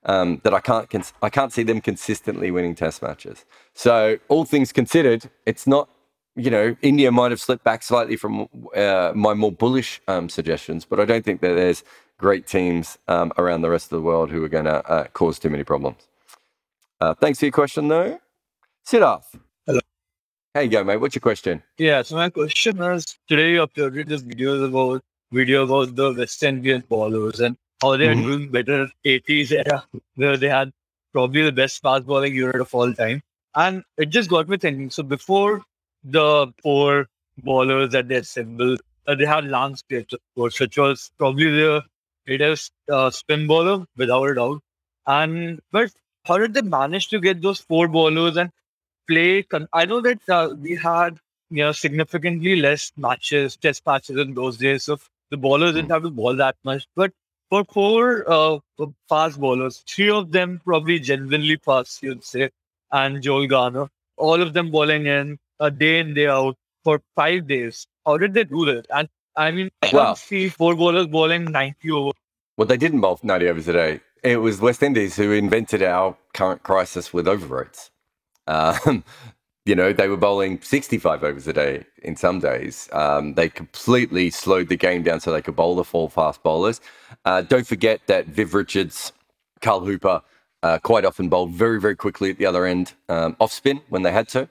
[0.06, 3.46] um, that I can't cons- I can't see them consistently winning Test matches.
[3.74, 5.90] So all things considered, it's not.
[6.36, 10.84] You know, India might have slipped back slightly from uh, my more bullish um, suggestions,
[10.84, 11.84] but I don't think that there's
[12.18, 15.38] great teams um, around the rest of the world who are going to uh, cause
[15.38, 16.08] too many problems.
[17.00, 18.20] Uh, thanks for your question, though.
[18.88, 19.26] Siddharth.
[19.68, 19.80] Hello.
[20.56, 20.98] How you go, mate?
[20.98, 21.62] What's your question?
[21.78, 26.42] Yeah, so my question is today you uploaded this video about video about the West
[26.44, 28.24] Indian bowlers and how they are Mhm.
[28.26, 30.72] doing better 80s era where they had
[31.12, 33.22] probably the best fast bowling unit of all time.
[33.56, 34.90] And it just got me thinking.
[34.90, 35.64] So before
[36.04, 41.12] the four bowlers that they assembled, uh, they had Lance Gibbs, of course, which was
[41.18, 41.84] probably the
[42.26, 44.62] greatest uh, spin bowler without a doubt.
[45.06, 45.92] And but
[46.26, 48.52] how did they manage to get those four bowlers and
[49.08, 49.44] play?
[49.44, 54.34] Con- I know that uh, we had you know significantly less matches, test matches in
[54.34, 54.98] those days, so
[55.30, 56.88] the bowlers didn't have to bowl that much.
[56.96, 57.12] But
[57.50, 58.60] for four uh,
[59.10, 62.50] fast bowlers, three of them probably genuinely fast, you'd say,
[62.92, 67.48] and Joel Garner, all of them bowling in a day in day out for five
[67.48, 67.88] days.
[68.06, 68.88] How did they do that?
[68.94, 70.06] And I mean, I Wow.
[70.06, 72.12] can't see four bowlers bowling 90 over.
[72.58, 74.00] Well, they didn't bowl 90 overs a day.
[74.24, 77.92] It was West Indies who invented our current crisis with over rates.
[78.48, 79.04] Um,
[79.66, 82.90] you know, they were bowling 65 overs a day in some days.
[82.92, 86.80] Um, they completely slowed the game down so they could bowl the four fast bowlers.
[87.26, 89.14] Uh, don't forget that Viv Richards,
[89.62, 90.22] Carl Hooper,
[90.62, 94.02] uh, quite often bowled very, very quickly at the other end um, off spin when
[94.04, 94.48] they had to.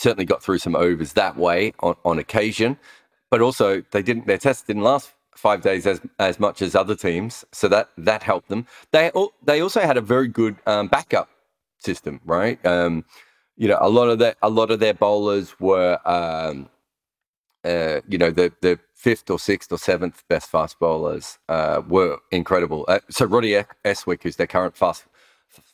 [0.00, 2.78] Certainly got through some overs that way on, on occasion,
[3.30, 4.26] but also they didn't.
[4.26, 8.22] Their tests didn't last five days as as much as other teams, so that that
[8.22, 8.66] helped them.
[8.92, 9.10] They
[9.44, 11.28] they also had a very good um, backup
[11.78, 12.64] system, right?
[12.64, 13.04] Um,
[13.58, 16.70] you know, a lot of their a lot of their bowlers were, um,
[17.64, 22.18] uh, you know, the the fifth or sixth or seventh best fast bowlers uh, were
[22.30, 22.86] incredible.
[22.88, 23.52] Uh, so Roddy
[23.84, 25.04] Estwick, who's their current fast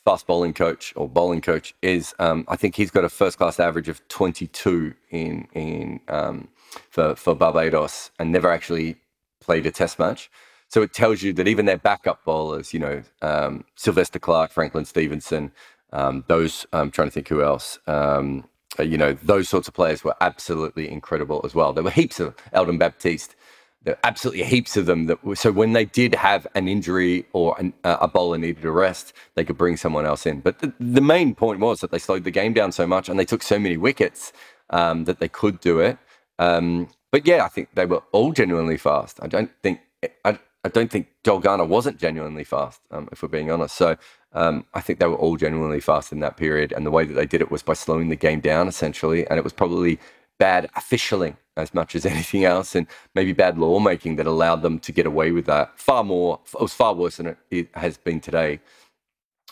[0.05, 3.59] fast bowling coach or bowling coach, is um, I think he's got a first class
[3.59, 6.49] average of twenty two in in um,
[6.89, 8.97] for for Barbados and never actually
[9.39, 10.29] played a test match.
[10.69, 14.85] So it tells you that even their backup bowlers, you know, um, Sylvester Clarke, Franklyn
[14.85, 15.51] Stephenson,
[15.93, 17.79] um, those I'm trying to think who else.
[17.87, 21.71] Um, uh, you know, those sorts of players were absolutely incredible as well.
[21.73, 23.35] There were heaps of Eldon Baptiste.
[23.83, 25.05] There absolutely heaps of them.
[25.05, 28.65] That were, so when they did have an injury or an, uh, a bowler needed
[28.65, 30.41] a rest, they could bring someone else in.
[30.41, 33.19] But the, the main point was that they slowed the game down so much and
[33.19, 34.33] they took so many wickets
[34.71, 35.97] um, that they could do it.
[36.39, 39.19] Um, but yeah, I think they were all genuinely fast.
[39.21, 39.79] I don't think
[40.25, 43.75] I, I don't think Joel Garner wasn't genuinely fast, um, if we're being honest.
[43.75, 43.95] So
[44.33, 47.13] um, I think they were all genuinely fast in that period, and the way that
[47.13, 49.99] they did it was by slowing the game down essentially, and it was probably
[50.37, 54.91] bad officialing as much as anything else, and maybe bad lawmaking that allowed them to
[54.91, 55.77] get away with that.
[55.79, 58.59] Far more, it was far worse than it, it has been today.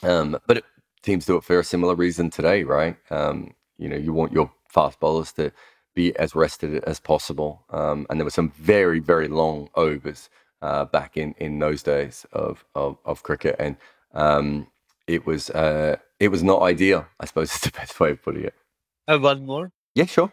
[0.03, 0.65] Um, but it,
[1.01, 2.97] teams do it for a similar reason today, right?
[3.09, 5.51] Um, you know, you want your fast bowlers to
[5.93, 10.29] be as rested as possible, um, and there were some very, very long overs
[10.61, 13.77] uh, back in in those days of of, of cricket, and
[14.13, 14.67] um,
[15.07, 17.05] it was uh, it was not ideal.
[17.19, 18.55] I suppose is the best way of putting it.
[19.07, 19.71] I have one more.
[19.93, 20.31] Yeah, sure.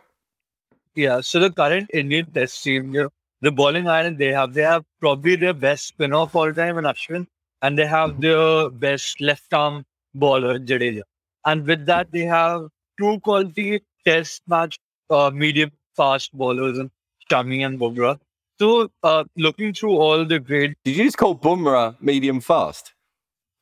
[0.95, 3.09] Yeah, so the current Indian Test team, you know,
[3.41, 6.85] the bowling island they have, they have probably their best spinner of all time in
[6.85, 7.27] Ashwin,
[7.63, 11.03] and they have their best left arm bowler Jadeja.
[11.47, 14.79] And with that, they have two quality Test match
[15.11, 16.91] uh, medium fast bowlers in
[17.31, 18.19] Shami and Bumrah.
[18.59, 22.93] So, uh, looking through all the great Did you just call Bumrah medium fast?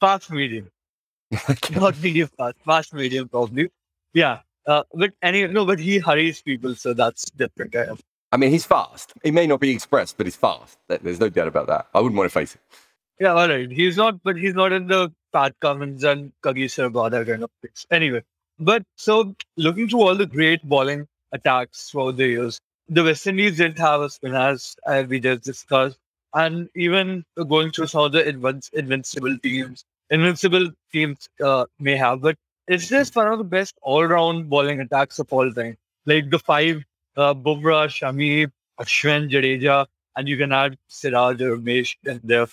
[0.00, 0.70] fast medium,
[1.72, 3.68] not medium fast, fast medium probably.
[4.14, 4.40] Yeah.
[4.66, 7.74] Uh, but anyway, no, but he hurries people, so that's different.
[7.74, 7.88] I
[8.32, 9.12] I mean, he's fast.
[9.24, 10.78] He may not be express, but he's fast.
[10.88, 11.88] There's no doubt about that.
[11.94, 12.60] I wouldn't want to face it.
[13.18, 13.70] Yeah, all right.
[13.70, 17.86] He's not, but he's not in the Pat Cummins and Kagiso Rabada kind of place.
[17.90, 18.22] Anyway,
[18.58, 23.56] but so looking through all the great bowling attacks throughout the years, the West Indies
[23.56, 24.76] didn't have a spin as
[25.08, 25.98] we just discussed,
[26.34, 32.20] and even going through some of the invin- invincible teams, invincible teams uh, may have,
[32.20, 32.36] but
[32.70, 35.76] it's just one of the best all-round bowling attacks of all time.
[36.06, 36.84] Like the five,
[37.16, 42.46] uh, Bumrah, Shami, Ashwin, Jadeja, and you can add Siraj or and there.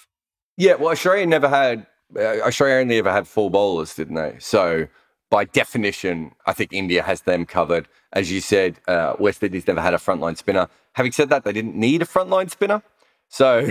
[0.58, 1.86] Yeah, well, Australia never had.
[2.16, 4.38] Uh, Australia only ever had four bowlers, didn't they?
[4.40, 4.88] So,
[5.30, 7.88] by definition, I think India has them covered.
[8.14, 10.68] As you said, uh, West Indies never had a frontline spinner.
[10.94, 12.82] Having said that, they didn't need a frontline spinner.
[13.30, 13.70] So,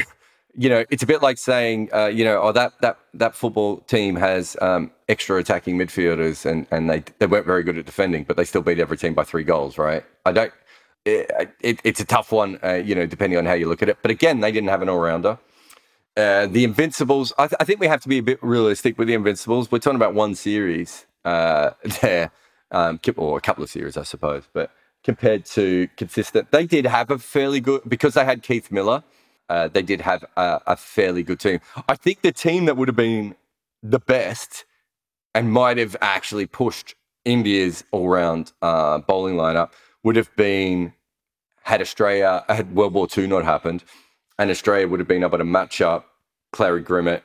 [0.57, 3.79] you know, it's a bit like saying, uh, you know, oh, that that that football
[3.81, 8.25] team has um, extra attacking midfielders, and and they they weren't very good at defending,
[8.25, 10.05] but they still beat every team by three goals, right?
[10.25, 10.53] I don't.
[11.05, 13.89] it, it, it's a tough one, uh, you know, depending on how you look at
[13.89, 13.99] it.
[14.03, 15.39] But again, they didn't have an all rounder.
[16.17, 19.07] Uh, the Invincibles, I, th- I, think we have to be a bit realistic with
[19.07, 19.71] the Invincibles.
[19.71, 22.31] We're talking about one series uh, there,
[22.71, 24.45] um, or a couple of series, I suppose.
[24.53, 24.71] But
[25.05, 29.05] compared to consistent, they did have a fairly good because they had Keith Miller.
[29.49, 31.61] Uh, they did have a, a, fairly good team.
[31.89, 33.37] I think the team that would have been
[33.83, 34.65] the best
[35.35, 39.71] and might have actually pushed India's all-round uh, bowling lineup
[40.03, 40.93] would have been
[41.63, 43.83] had Australia had World War II not happened,
[44.39, 46.07] and Australia would have been able to match up
[46.53, 47.23] Clarry Grimmett,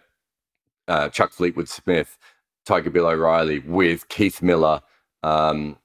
[0.88, 2.18] uh, Chuck Fleetwood Smith,
[2.66, 4.82] Tiger Bill O'Reilly with Keith Miller,
[5.24, 5.78] um,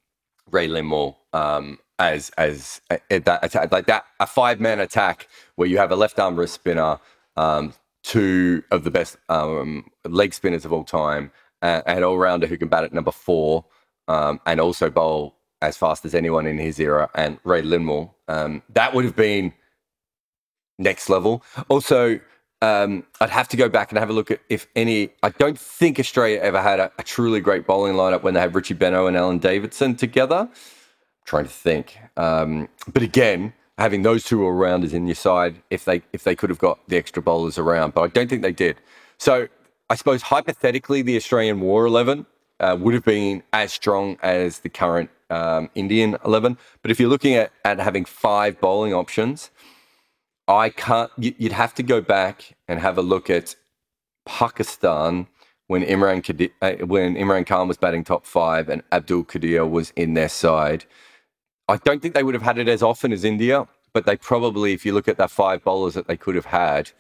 [0.51, 5.69] Ray Lindwall um, as as a, a, that like that a five man attack where
[5.69, 6.99] you have a left arm wrist spinner,
[7.37, 11.31] um, two of the best um, leg spinners of all time,
[11.63, 13.65] uh, and all rounder who can bat at number four,
[14.09, 18.15] um, and also bowl as fast as anyone in his era, and Ray Lindwall.
[18.29, 19.53] Um, that would have been
[20.79, 21.43] next level.
[21.69, 22.21] Also,
[22.63, 25.11] um, I'd have to go back and have a look at if any.
[25.23, 28.55] I don't think Australia ever had a, a truly great bowling lineup when they had
[28.55, 30.49] Richie Benaud and Alan Davidson together.
[31.27, 35.85] Trying to think, um, but again, having those two all rounders in your side, if
[35.85, 38.53] they if they could have got the extra bowlers around, but I don't think they
[38.53, 38.77] did.
[39.19, 39.49] So
[39.91, 42.27] I suppose hypothetically, the Australian War eleven
[42.61, 46.57] uh, would have been as strong as the current um, Indian 11.
[46.83, 49.51] But if you're looking at, at having five bowling options,
[50.49, 53.57] I can't, you'd have to go back and have a look at
[54.25, 55.27] Pakistan
[55.67, 60.15] when Imran, uh, when Imran Khan was batting top five and Abdul Qadir was in
[60.15, 60.85] their side.
[61.69, 64.73] I don't think they would have had it as often as India, but they probably,
[64.73, 66.91] if you look at the five bowlers that they could have had,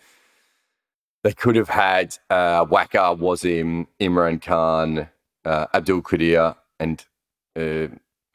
[1.22, 5.08] they could have had uh, Waqar Wasim, Imran Khan,
[5.44, 7.04] uh, Abdul Qadir, and
[7.54, 7.88] uh,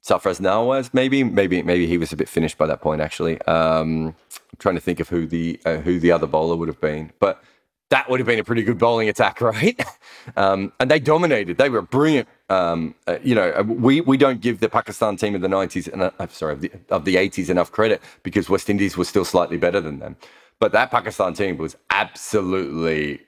[0.04, 3.02] Sarfraz Nawaz, maybe, maybe, maybe he was a bit finished by that point.
[3.02, 6.68] Actually, um, I'm trying to think of who the uh, who the other bowler would
[6.68, 7.44] have been, but
[7.92, 9.80] that would have been a pretty good bowling attack, right?
[10.36, 11.58] um, and they dominated.
[11.58, 12.28] They were brilliant.
[12.50, 15.92] Um, uh, you know, uh, we we don't give the Pakistan team of the 90s
[15.92, 19.24] and I'm sorry of the, of the 80s enough credit because West Indies was still
[19.24, 20.16] slightly better than them.
[20.60, 23.22] But that Pakistan team was absolutely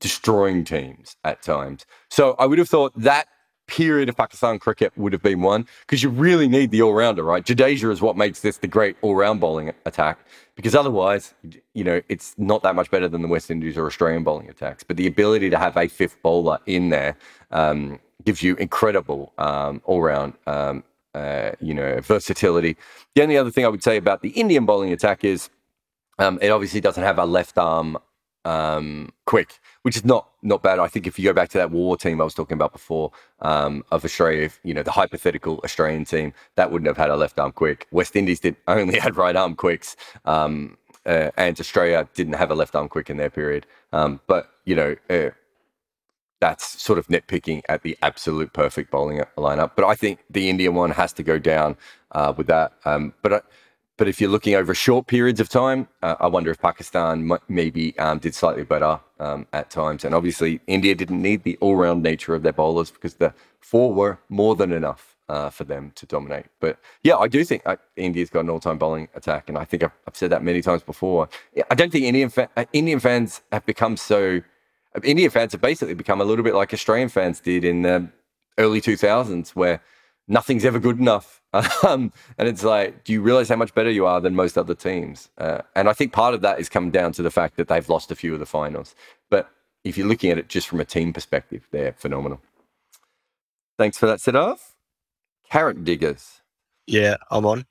[0.00, 1.86] destroying teams at times.
[2.10, 3.28] So I would have thought that
[3.66, 7.22] period of Pakistan cricket would have been one because you really need the all rounder,
[7.22, 7.44] right?
[7.44, 10.18] Jadeja is what makes this the great all round bowling attack
[10.54, 11.34] because otherwise,
[11.74, 14.82] you know, it's not that much better than the West Indies or Australian bowling attacks.
[14.82, 17.16] But the ability to have a fifth bowler in there
[17.50, 20.34] um, gives you incredible um, all round.
[20.46, 22.76] Um, uh, you know, versatility.
[23.14, 25.48] The only other thing I would say about the Indian bowling attack is
[26.18, 27.96] um, it obviously doesn't have a left arm
[28.46, 30.78] um, quick, which is not not bad.
[30.78, 33.10] I think if you go back to that war team I was talking about before
[33.40, 37.16] um, of Australia, if, you know, the hypothetical Australian team, that wouldn't have had a
[37.16, 37.88] left arm quick.
[37.90, 42.54] West Indies did only had right arm quicks, um, uh, and Australia didn't have a
[42.54, 43.66] left arm quick in their period.
[43.92, 44.96] Um, but you know.
[45.10, 45.30] Uh,
[46.38, 50.74] that's sort of nitpicking at the absolute perfect bowling lineup, but I think the Indian
[50.74, 51.78] one has to go down
[52.12, 52.74] uh, with that.
[52.84, 53.40] Um, but I,
[53.96, 57.38] but if you're looking over short periods of time, uh, I wonder if Pakistan m-
[57.48, 60.04] maybe um, did slightly better um, at times.
[60.04, 63.94] And obviously, India didn't need the all round nature of their bowlers because the four
[63.94, 66.46] were more than enough uh, for them to dominate.
[66.60, 69.48] But yeah, I do think uh, India's got an all time bowling attack.
[69.48, 71.28] And I think I've, I've, said that many times before.
[71.70, 74.42] I don't think Indian, fa- uh, Indian fans have become so.
[74.94, 78.08] Uh, Indian fans have basically become a little bit like Australian fans did in the
[78.58, 79.80] early 2000s, where
[80.28, 81.42] nothing's ever good enough.
[81.86, 84.74] Um, and it's like, do you realize how much better you are than most other
[84.74, 85.30] teams?
[85.38, 87.88] Uh, and I think part of that is come down to the fact that they've
[87.88, 88.94] lost a few of the finals.
[89.30, 89.48] But
[89.82, 92.42] if you're looking at it just from a team perspective, they're phenomenal.
[93.78, 94.74] Thanks for that set off.
[95.50, 96.42] Carrot diggers.
[96.86, 97.64] Yeah, I'm on.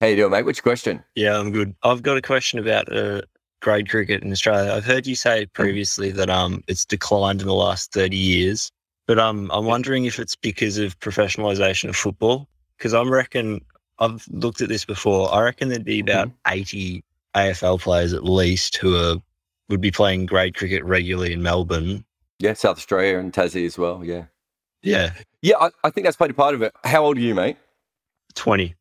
[0.00, 0.44] How you doing, mate?
[0.44, 1.02] Which question?
[1.16, 1.74] Yeah, I'm good.
[1.82, 3.22] I've got a question about uh,
[3.64, 4.72] grade cricket in Australia.
[4.72, 8.70] I've heard you say previously that um it's declined in the last 30 years.
[9.06, 12.48] But um, I'm wondering if it's because of professionalisation of football.
[12.78, 13.60] Because I'm reckon
[13.98, 15.32] I've looked at this before.
[15.32, 16.52] I reckon there'd be about mm-hmm.
[16.52, 17.04] 80
[17.36, 19.16] AFL players at least who are
[19.68, 22.04] would be playing grade cricket regularly in Melbourne.
[22.38, 24.04] Yeah, South Australia and Tassie as well.
[24.04, 24.24] Yeah.
[24.82, 25.12] Yeah.
[25.40, 26.74] Yeah, I, I think that's played a part of it.
[26.84, 27.56] How old are you, mate?
[28.34, 28.74] 20.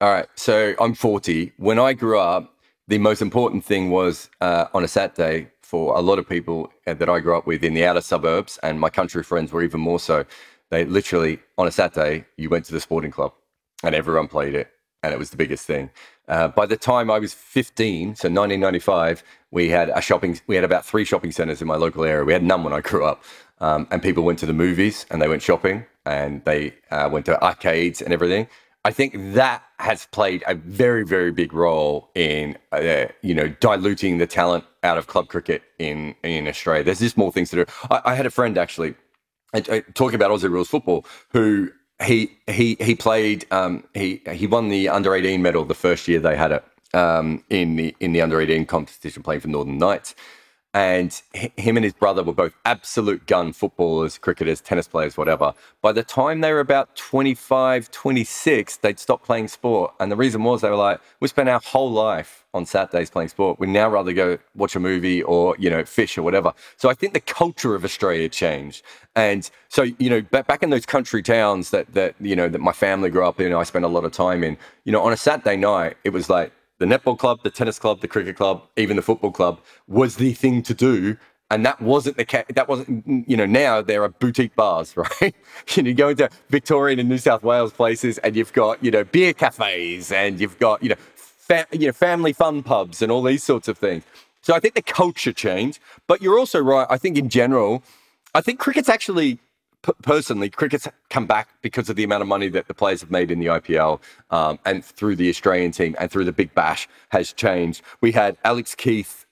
[0.00, 0.26] All right.
[0.36, 1.52] So I'm 40.
[1.56, 2.54] When I grew up,
[2.86, 6.94] the most important thing was uh, on a Saturday, for a lot of people uh,
[6.94, 9.82] that I grew up with in the outer suburbs, and my country friends were even
[9.82, 10.24] more so.
[10.70, 13.34] They literally, on a Saturday, you went to the sporting club
[13.82, 14.70] and everyone played it,
[15.02, 15.90] and it was the biggest thing.
[16.26, 20.40] Uh, by the time I was 15, so 1995, we had a shopping.
[20.46, 22.24] We had about three shopping centres in my local area.
[22.24, 23.22] We had none when I grew up,
[23.60, 27.26] um, and people went to the movies and they went shopping and they uh, went
[27.26, 28.48] to arcades and everything.
[28.88, 34.16] I think that has played a very, very big role in, uh, you know, diluting
[34.16, 36.84] the talent out of club cricket in in Australia.
[36.84, 37.64] There's just more things to do.
[37.90, 38.94] I, I had a friend actually
[39.52, 41.70] uh, talking about Aussie rules football who
[42.02, 46.18] he he he played um, he he won the under 18 medal the first year
[46.18, 46.64] they had it
[46.94, 50.14] um, in the in the under 18 competition playing for Northern Knights
[50.74, 55.54] and him and his brother were both absolute gun footballers, cricketers, tennis players, whatever.
[55.80, 59.94] By the time they were about 25, 26, they'd stopped playing sport.
[59.98, 63.28] And the reason was they were like, we spent our whole life on Saturdays playing
[63.28, 63.58] sport.
[63.58, 66.52] We'd now rather go watch a movie or, you know, fish or whatever.
[66.76, 68.82] So I think the culture of Australia changed.
[69.16, 72.72] And so, you know, back in those country towns that, that, you know, that my
[72.72, 75.16] family grew up in, I spent a lot of time in, you know, on a
[75.16, 78.96] Saturday night, it was like, the netball club, the tennis club, the cricket club, even
[78.96, 81.16] the football club was the thing to do.
[81.50, 82.44] And that wasn't the case.
[82.54, 85.34] That wasn't, you know, now there are boutique bars, right?
[85.74, 88.90] you, know, you go into Victorian and New South Wales places and you've got, you
[88.90, 93.10] know, beer cafes and you've got, you know, fa- you know, family fun pubs and
[93.10, 94.04] all these sorts of things.
[94.42, 95.80] So I think the culture changed.
[96.06, 96.86] But you're also right.
[96.90, 97.82] I think in general,
[98.34, 99.38] I think cricket's actually
[100.02, 103.30] personally, cricket's come back because of the amount of money that the players have made
[103.30, 104.00] in the IPL
[104.30, 107.82] um, and through the Australian team and through the Big Bash has changed.
[108.00, 109.26] We had Alex Keath.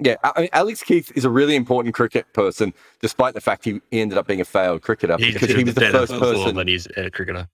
[0.00, 3.80] Yeah, I mean, Alex Keath is a really important cricket person, despite the fact he
[3.92, 6.56] ended up being a failed cricketer he because he was the first person.
[6.56, 7.48] That he's a cricketer.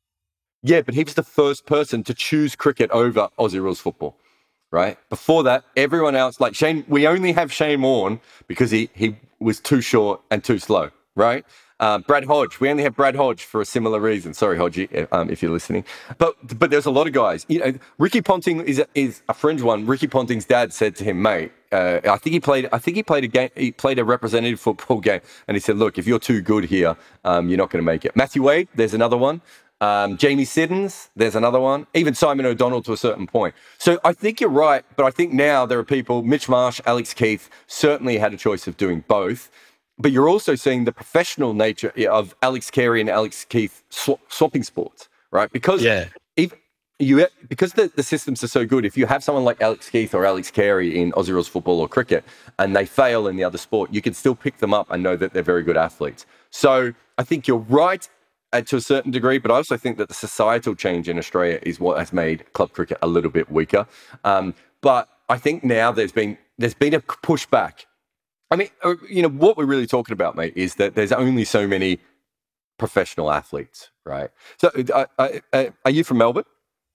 [0.63, 4.17] Yeah, but he was the first person to choose cricket over Aussie rules football
[4.71, 4.99] right?
[5.09, 9.61] Before that, everyone else, like Shane, we only have Shane Warne because he he was
[9.61, 11.45] too short and too slow, right?
[11.81, 12.61] Uh, Brad Hodge.
[12.61, 14.35] We only have Brad Hodge for a similar reason.
[14.35, 15.85] Sorry, Hodgie, um, if you're listening.
[16.19, 17.47] But but there's a lot of guys.
[17.49, 19.87] You know, Ricky Ponting is a, is a fringe one.
[19.87, 22.69] Ricky Ponting's dad said to him, "Mate, uh, I think he played.
[22.71, 23.49] I think he played a game.
[23.57, 26.97] He played a representative football game, and he said, "Look, if you're too good here,
[27.25, 28.69] um, you're not going to make it." Matthew Wade.
[28.75, 29.41] There's another one.
[29.83, 31.87] Um, Jamie Siddons, there's another one.
[31.95, 33.55] Even Simon O'Donnell to a certain point.
[33.79, 37.15] So I think you're right, but I think now there are people, Mitch Marsh, Alex
[37.15, 39.51] Keath, certainly had a choice of doing both
[40.01, 44.63] but you're also seeing the professional nature of Alex Carey and Alex Keath sw- swapping
[44.63, 45.53] sports, right?
[45.53, 46.07] Because yeah.
[46.37, 46.55] if
[46.99, 50.15] you because the, the systems are so good, if you have someone like Alex Keath
[50.15, 52.25] or Alex Carey in Aussie rules football or cricket
[52.59, 55.17] and they fail in the other sport, you can still pick them up and know
[55.17, 56.27] that they're very good athletes.
[56.51, 58.09] So I think you're right
[58.53, 61.79] to a certain degree, but I also think that the societal change in Australia is
[61.79, 63.87] what has made club cricket a little bit weaker.
[64.25, 67.85] Um, but I think now there's been there's been a pushback
[68.51, 71.45] I mean, uh, you know, what we're really talking about, mate, is that there's only
[71.45, 72.01] so many
[72.79, 74.31] professional athletes, right?
[74.59, 76.45] So, uh, uh, uh, are you from Melbourne?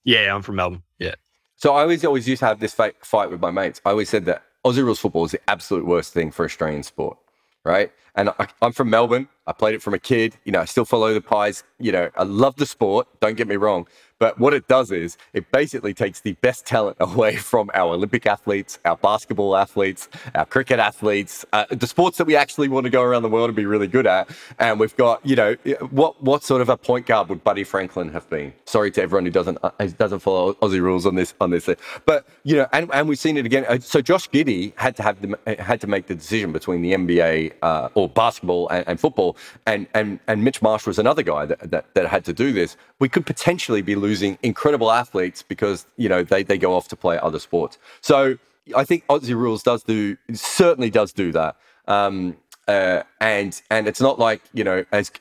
[0.03, 0.83] Yeah, I'm from Melbourne.
[0.99, 1.15] Yeah.
[1.55, 3.81] So I always always used to have this fight, fight with my mates.
[3.85, 7.17] I always said that Aussie rules football is the absolute worst thing for Australian sport,
[7.63, 7.91] right?
[8.15, 9.29] And I, I'm from Melbourne.
[9.47, 10.35] I played it from a kid.
[10.43, 11.63] You know, I still follow the Pies.
[11.79, 13.07] You know, I love the sport.
[13.21, 13.87] Don't get me wrong.
[14.19, 18.25] But what it does is it basically takes the best talent away from our Olympic
[18.25, 22.89] athletes, our basketball athletes, our cricket athletes, uh, the sports that we actually want to
[22.89, 24.29] go around the world and be really good at.
[24.59, 25.53] And we've got, you know,
[25.89, 28.53] what what sort of a point guard would Buddy Franklin have been?
[28.65, 31.69] Sorry to everyone who doesn't uh, doesn't follow Aussie rules on this on this.
[32.05, 33.65] But you know, and, and we've seen it again.
[33.67, 36.93] Uh, so Josh Giddey had to have the, had to make the decision between the
[36.93, 41.45] NBA uh, or basketball and, and, football, and and and Mitch Marsh was another guy
[41.45, 42.77] that, that that had to do this.
[42.99, 46.95] We could potentially be losing incredible athletes because you know they, they go off to
[46.95, 47.77] play other sports.
[48.01, 48.37] So
[48.75, 51.55] I think Aussie Rules does do certainly does do that.
[51.87, 52.37] Um,
[52.67, 55.11] uh, and and it's not like you know as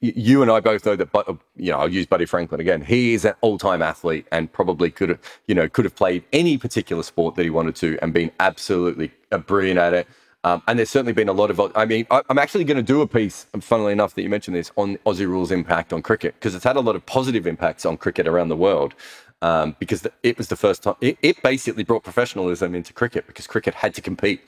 [0.00, 3.12] you and I both know that but you know I'll use Buddy Franklin again he
[3.12, 7.02] is an all-time athlete and probably could have you know could have played any particular
[7.02, 9.10] sport that he wanted to and been absolutely
[9.46, 10.08] brilliant at it
[10.46, 11.60] um, and there's certainly been a lot of.
[11.74, 14.54] I mean, I, am actually going to do a piece, funnily enough, that you mentioned
[14.54, 17.84] this on Aussie rules impact on cricket because it's had a lot of positive impacts
[17.84, 18.94] on cricket around the world.
[19.42, 23.46] Um, because it was the first time it, it, basically brought professionalism into cricket because
[23.46, 24.40] cricket had to compete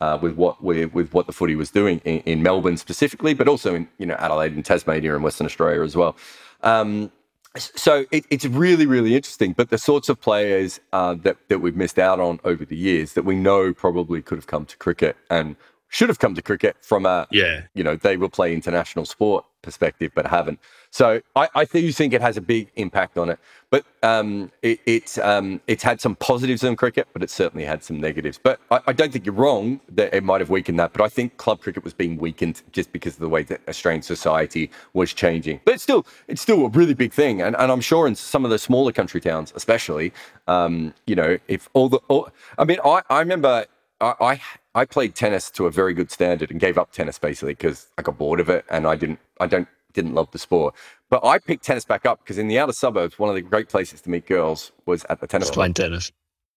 [0.00, 3.48] uh, with what with, with, what the footy was doing in, in, Melbourne specifically, but
[3.48, 6.16] also in you know Adelaide and Tasmania and Western Australia as well.
[6.62, 7.10] Um,
[7.56, 9.52] so it, it's really, really interesting.
[9.52, 13.14] But the sorts of players uh, that that we've missed out on over the years
[13.14, 15.56] that we know probably could have come to cricket and
[15.90, 19.44] should have come to cricket from a yeah, you know, they will play international sport
[19.62, 20.58] perspective, but haven't.
[20.90, 23.38] So I, I do think it has a big impact on it.
[23.70, 27.84] But um, it, it's um, it's had some positives in cricket, but it certainly had
[27.84, 28.38] some negatives.
[28.42, 30.92] But I, I, don't think you're wrong that it might have weakened that.
[30.92, 34.02] But I think club cricket was being weakened just because of the way that Australian
[34.02, 35.60] society was changing.
[35.64, 38.44] But it's still it's still a really big thing, and, and I'm sure in some
[38.44, 40.12] of the smaller country towns, especially,
[40.48, 43.66] um, you know, if all the all, I mean, I, I remember
[44.00, 44.40] I,
[44.74, 48.02] I played tennis to a very good standard and gave up tennis basically because I
[48.02, 50.74] got bored of it and I didn't I don't didn't love the sport.
[51.08, 53.68] But I picked tennis back up because in the outer suburbs, one of the great
[53.68, 56.12] places to meet girls was at the tennis Just playing tennis.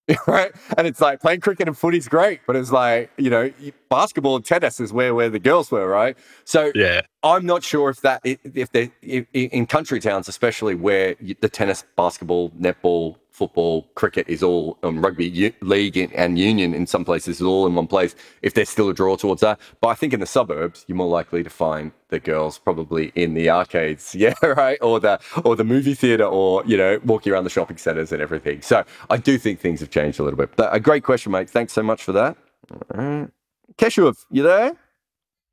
[0.27, 0.51] right?
[0.77, 3.51] And it's like playing cricket and footy's great, but it's like, you know,
[3.89, 6.17] basketball and tennis is where, where the girls were, right?
[6.43, 7.01] So Yeah.
[7.23, 11.85] I'm not sure if that, if they, if, in country towns, especially where the tennis,
[11.95, 17.03] basketball, netball, football, cricket is all, um, rugby u- league and- and union in some
[17.03, 19.59] places is all in one place, if there's still a draw towards that.
[19.81, 23.33] But I think in the suburbs, you're more likely to find the girls probably in
[23.33, 27.43] the arcades, yeah, right, or the or the movie theater, or you know, walking around
[27.43, 28.61] the shopping centers and everything.
[28.61, 30.55] So I do think things have changed a little bit.
[30.55, 31.49] But a great question, mate.
[31.49, 32.37] Thanks so much for that.
[32.71, 33.29] All right.
[33.77, 34.73] Keshav, you there?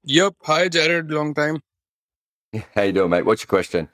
[0.04, 0.34] Yep.
[0.42, 1.10] Hi, Jarrod.
[1.10, 1.62] Long time.
[2.74, 3.24] How you doing, mate?
[3.24, 3.88] What's your question?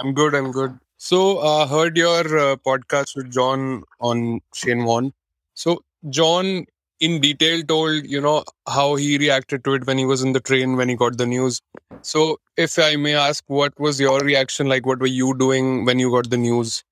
[0.00, 0.34] I'm good.
[0.34, 0.78] I'm good.
[1.00, 5.12] So, uh, heard your uh, podcast with John on Shane Warne.
[5.54, 6.66] So, John
[6.98, 10.40] in detail told you know how he reacted to it when he was in the
[10.40, 11.62] train when he got the news.
[12.02, 14.86] So, if I may ask, what was your reaction like?
[14.86, 16.82] What were you doing when you got the news?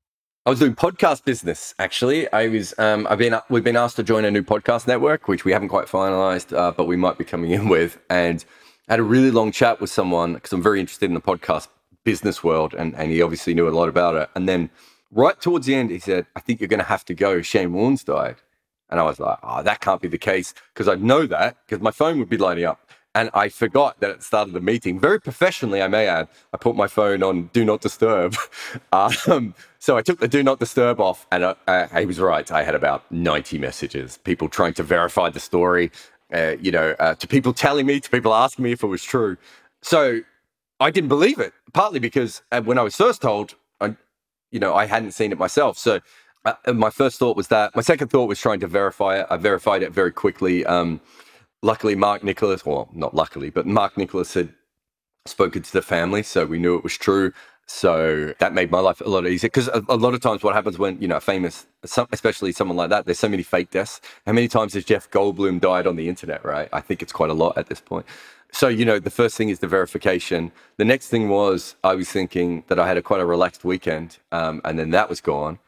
[0.47, 2.33] I was doing podcast business actually.
[2.33, 5.45] I was um, I've been we've been asked to join a new podcast network, which
[5.45, 7.99] we haven't quite finalized, uh, but we might be coming in with.
[8.09, 8.45] And
[8.89, 11.67] I had a really long chat with someone because I'm very interested in the podcast
[12.07, 14.31] business world, and and he obviously knew a lot about it.
[14.35, 14.71] And then
[15.11, 17.43] right towards the end, he said, "I think you're going to have to go.
[17.43, 18.37] Shane Warne's died."
[18.89, 21.83] And I was like, "Oh, that can't be the case," because I'd know that because
[21.83, 22.81] my phone would be lighting up.
[23.17, 26.29] And I forgot that at the start of the meeting, very professionally, I may add,
[26.53, 28.37] I put my phone on do not disturb.
[28.93, 32.49] um, so I took the do not disturb off, and uh, uh, he was right.
[32.53, 35.91] I had about 90 messages, people trying to verify the story,
[36.35, 39.03] uh, you know, uh, to people telling me, to people asking me if it was
[39.03, 39.39] true.
[39.81, 40.21] So
[40.81, 43.97] I didn't believe it, partly because uh, when I was first told, I,
[44.51, 45.79] you know, I hadn't seen it myself.
[45.79, 46.01] So
[46.45, 47.75] uh, my first thought was that.
[47.75, 49.27] My second thought was trying to verify it.
[49.31, 50.67] I verified it very quickly.
[50.67, 51.01] Um,
[51.63, 54.53] luckily, Mark Nicholas, well, not luckily, but Mark Nicholas had
[55.25, 57.33] spoken to the family, so we knew it was true.
[57.69, 60.55] So that made my life a lot easier because a, a lot of times what
[60.55, 64.01] happens when you know famous, some, especially someone like that, there's so many fake deaths.
[64.25, 66.45] How many times has Jeff Goldblum died on the internet?
[66.45, 66.69] Right?
[66.73, 68.07] I think it's quite a lot at this point.
[68.57, 70.51] So you know, the first thing is the verification.
[70.79, 74.17] The next thing was I was thinking that I had a quite a relaxed weekend,
[74.33, 75.59] um, and then that was gone,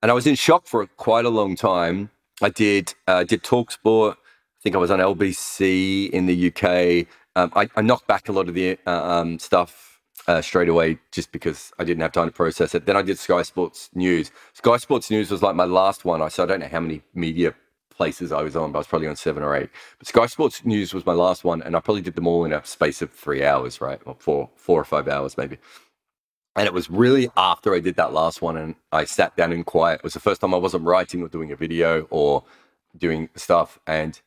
[0.00, 2.08] and I was in shock for quite a long time.
[2.40, 4.12] I did uh, did Talksport.
[4.14, 7.06] I think I was on LBC in the UK.
[7.36, 10.98] Um, I, I knocked back a lot of the uh, um, stuff uh, straight away
[11.12, 12.86] just because I didn't have time to process it.
[12.86, 14.30] Then I did Sky Sports News.
[14.54, 16.22] Sky Sports News was like my last one.
[16.22, 17.54] I so I don't know how many media
[17.98, 19.70] places I was on, but I was probably on seven or eight.
[19.98, 22.52] But Sky Sports News was my last one, and I probably did them all in
[22.52, 25.58] a space of three hours, right, or four, four or five hours maybe.
[26.56, 29.64] And it was really after I did that last one, and I sat down in
[29.64, 29.96] quiet.
[29.96, 32.44] It was the first time I wasn't writing or doing a video or
[32.96, 34.20] doing stuff, and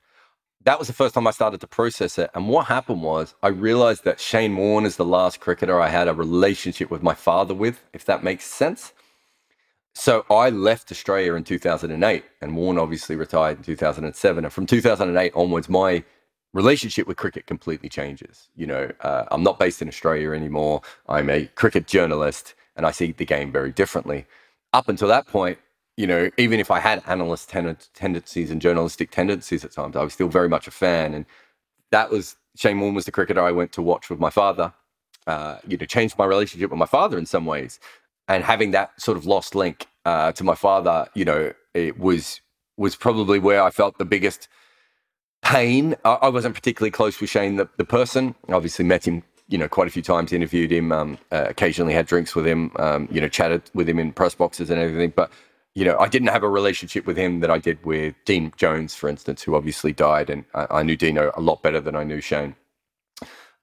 [0.63, 2.29] that was the first time I started to process it.
[2.35, 6.07] And what happened was I realized that Shane Warne is the last cricketer I had
[6.07, 8.93] a relationship with my father with, if that makes sense.
[9.93, 14.45] So I left Australia in 2008, and Warne obviously retired in 2007.
[14.45, 16.03] And from 2008 onwards, my
[16.53, 18.49] relationship with cricket completely changes.
[18.55, 20.81] You know, uh, I'm not based in Australia anymore.
[21.07, 24.25] I'm a cricket journalist, and I see the game very differently.
[24.73, 25.57] Up until that point,
[25.97, 30.03] you know, even if I had analyst ten- tendencies and journalistic tendencies at times, I
[30.03, 31.13] was still very much a fan.
[31.13, 31.25] And
[31.91, 34.73] that was Shane Warne was the cricketer I went to watch with my father.
[35.27, 37.79] Uh, you know, changed my relationship with my father in some ways.
[38.27, 42.41] And having that sort of lost link uh, to my father, you know, it was
[42.77, 44.47] was probably where I felt the biggest
[45.43, 45.95] pain.
[46.05, 48.35] I, I wasn't particularly close with Shane, the, the person.
[48.49, 51.93] I obviously met him, you know, quite a few times, interviewed him, um, uh, occasionally
[51.93, 55.13] had drinks with him, um, you know, chatted with him in press boxes and everything.
[55.15, 55.31] But
[55.73, 58.93] you know, I didn't have a relationship with him that I did with Dean Jones,
[58.93, 62.03] for instance, who obviously died, and I, I knew Dino a lot better than I
[62.03, 62.55] knew Shane.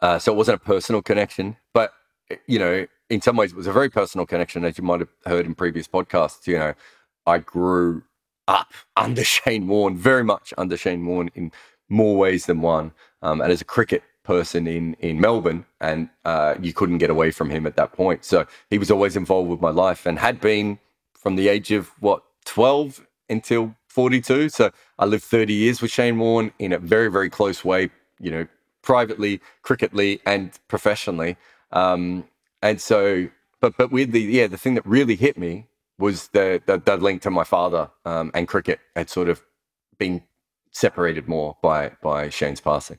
[0.01, 1.93] Uh, so it wasn't a personal connection, but
[2.47, 5.09] you know, in some ways, it was a very personal connection, as you might have
[5.27, 6.47] heard in previous podcasts.
[6.47, 6.75] You know,
[7.27, 8.03] I grew
[8.47, 11.53] up under Shane Warne, very much under Shane Warne in
[11.89, 12.93] more ways than one,
[13.23, 17.31] um, and as a cricket person in in Melbourne, and uh, you couldn't get away
[17.31, 18.25] from him at that point.
[18.25, 20.79] So he was always involved with my life, and had been
[21.15, 26.19] from the age of what 12 until 42 so i lived 30 years with shane
[26.19, 27.91] warne in a very very close way
[28.21, 28.47] you know
[28.83, 31.37] privately cricketly and professionally
[31.73, 32.25] um
[32.63, 33.29] and so
[33.61, 35.67] but but with the yeah the thing that really hit me
[35.99, 39.43] was the the, the link to my father um and cricket had sort of
[39.99, 40.23] been
[40.73, 42.99] separated more by by shane's passing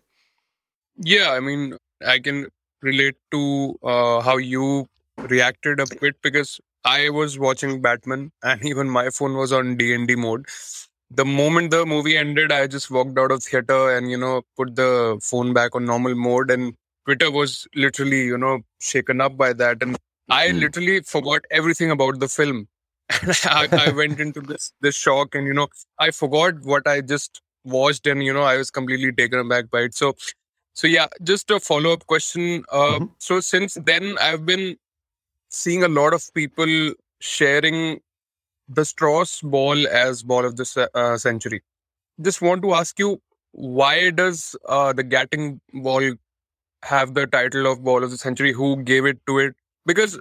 [0.97, 2.47] Yeah, I mean, I can
[2.82, 4.88] relate to uh, how you
[5.18, 9.93] reacted a bit because I was watching Batman and even my phone was on D
[9.93, 10.45] and D mode.
[11.12, 14.76] The moment the movie ended, I just walked out of theater and you know put
[14.76, 16.51] the phone back on normal mode.
[16.51, 16.76] And
[17.10, 19.82] Twitter was literally you know shaken up by that.
[19.84, 19.97] And
[20.30, 20.60] I Mm.
[20.62, 22.68] literally forgot everything about the film.
[23.45, 25.68] I, I went into this this shock, and you know,
[25.99, 29.82] I forgot what I just watched, and you know, I was completely taken aback by
[29.89, 29.95] it.
[29.95, 30.16] So,
[30.74, 32.64] so yeah, just a follow up question.
[32.72, 33.10] Uh, Mhm.
[33.20, 34.78] So since then, I've been
[35.49, 37.99] seeing a lot of people sharing
[38.68, 41.62] the Strauss ball as ball of the uh, century.
[42.22, 46.14] Just want to ask you, why does uh, the Gatting ball
[46.84, 48.53] have the title of ball of the century?
[48.53, 49.55] Who gave it to it?
[49.86, 50.19] Because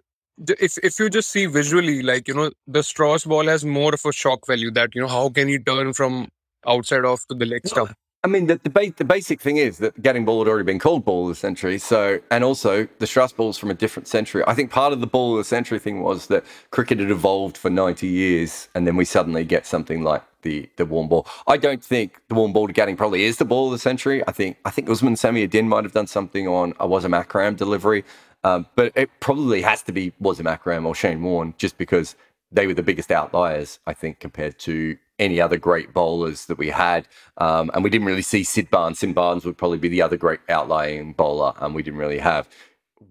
[0.59, 4.01] if if you just see visually, like you know, the Strauss ball has more of
[4.05, 4.71] a shock value.
[4.71, 6.29] That you know, how can he turn from
[6.67, 7.93] outside off to the leg stump?
[8.25, 10.81] I mean, the, the, ba- the basic thing is that Gatting ball had already been
[10.81, 11.79] called ball of the century.
[11.79, 14.43] So, and also the Strauss ball's from a different century.
[14.47, 17.57] I think part of the ball of the century thing was that cricket had evolved
[17.57, 21.29] for 90 years and then we suddenly get something like the, the Warne ball.
[21.47, 24.25] I don't think the Warne ball to Gatting probably is the ball of the century.
[24.27, 28.05] I think, I think Usman Samiuddin might have done something on a Wasim Akram delivery.
[28.45, 32.17] Um, but it probably has to be Wasim Akram or Shane Warne just because
[32.51, 36.69] they were the biggest outliers, I think, compared to any other great bowlers that we
[36.69, 37.09] had.
[37.37, 38.99] Um, and we didn't really see Sid Barnes.
[39.01, 42.49] Sid Barnes would probably be the other great outlying bowler, and we didn't really have.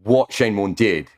[0.04, 1.10] What Shane Warne did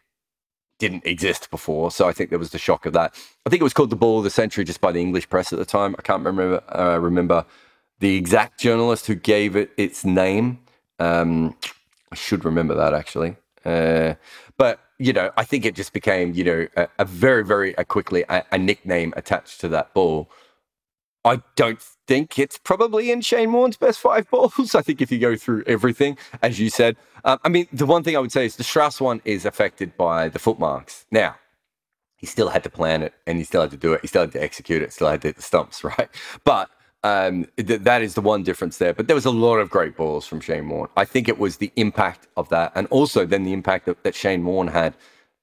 [0.80, 3.14] didn't exist before, so I think there was the shock of that.
[3.46, 5.52] I think it was called the Ball of the Century just by the English press
[5.52, 5.96] at the time.
[5.98, 7.46] I can't remember uh, remember
[8.00, 10.60] the exact journalist who gave it its name.
[11.00, 11.56] Um,
[12.12, 13.36] I should remember that actually.
[13.66, 14.16] Uh,
[14.58, 17.84] but you know, I think it just became you know a, a very very uh,
[17.84, 20.30] quickly a, a nickname attached to that ball.
[21.26, 24.74] I don't think it's probably in Shane Warne's best five balls.
[24.74, 26.96] I think if you go through everything, as you said,
[27.26, 29.98] um, I mean, the one thing I would say is the Strauss one is affected
[29.98, 31.06] by the footmarks.
[31.12, 31.36] Now,
[32.16, 34.02] he still had to plan it and he still had to do it.
[34.02, 36.10] He still had to execute it, still had to hit the stumps, right?
[36.44, 36.70] But
[37.04, 38.94] um, th- that is the one difference there.
[38.94, 40.90] But there was a lot of great balls from Shane Warne.
[40.98, 44.16] I think it was the impact of that and also then the impact that, that
[44.16, 44.96] Shane Warne had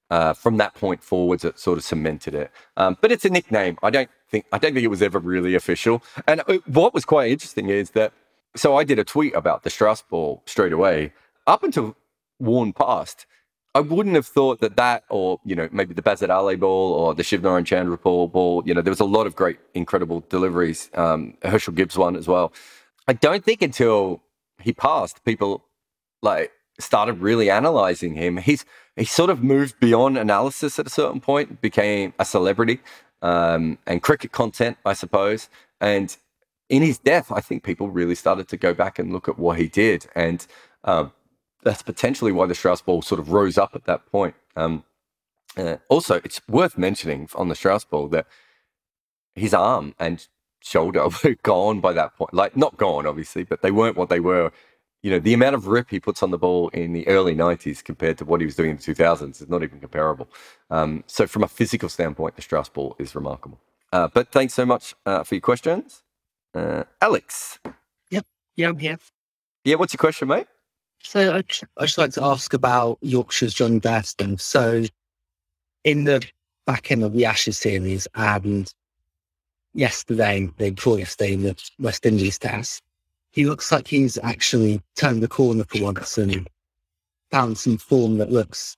[0.09, 2.51] uh, from that point forwards that sort of cemented it.
[2.77, 3.77] Um, but it's a nickname.
[3.83, 6.03] I don't think I don't think it was ever really official.
[6.27, 8.13] And uh, what was quite interesting is that
[8.55, 11.13] so I did a tweet about the Strauss ball straight away.
[11.45, 11.95] Up until
[12.39, 13.25] Warne passed,
[13.77, 17.13] I wouldn't have thought that that, or you know, maybe the Basit Ali ball or
[17.13, 18.63] the Shivnarine Chanderpaul ball.
[18.65, 20.89] You know, there was a lot of great, incredible deliveries.
[20.95, 22.51] Um, Herschelle Gibbs one as well.
[23.07, 24.23] I don't think until
[24.59, 25.63] he passed, people
[26.23, 28.37] like started really analyzing him.
[28.37, 28.65] He's
[28.95, 32.79] he sort of moved beyond analysis at a certain point, became a celebrity
[33.21, 35.49] um, and cricket content, I suppose.
[35.79, 36.17] And
[36.67, 39.59] in his death, I think people really started to go back and look at what
[39.59, 40.47] he did, and
[40.83, 41.11] um,
[41.63, 44.35] that's potentially why the Strauss ball sort of rose up at that point.
[44.55, 44.83] Um,
[45.57, 48.27] uh, also, it's worth mentioning on the Strauss ball that
[49.35, 50.27] his arm and
[50.61, 52.33] shoulder were gone by that point.
[52.33, 54.51] Like, not gone, obviously, but they weren't what they were.
[55.03, 57.83] You know, the amount of rip he puts on the ball in the early 90s
[57.83, 60.27] compared to what he was doing in the 2000s is not even comparable.
[60.69, 63.59] Um, so, from a physical standpoint, the Strauss ball is remarkable.
[63.93, 66.03] Uh, but thanks so much uh, for your questions.
[66.53, 67.59] Uh, Alex,
[68.11, 68.25] Yep.
[68.55, 68.97] Yeah, I'm here.
[69.63, 70.47] yeah, what's your question, mate?
[71.03, 71.45] So I'd,
[71.77, 74.39] I'd just like to ask about Yorkshire's John Bairstow.
[74.39, 74.83] So
[75.83, 76.25] in the
[76.65, 78.73] back end of the Ashes series and
[79.73, 82.83] yesterday, the before yesterday in the West Indies test,
[83.31, 86.47] he looks like he's actually turned the corner for once and
[87.31, 88.75] found some form that looks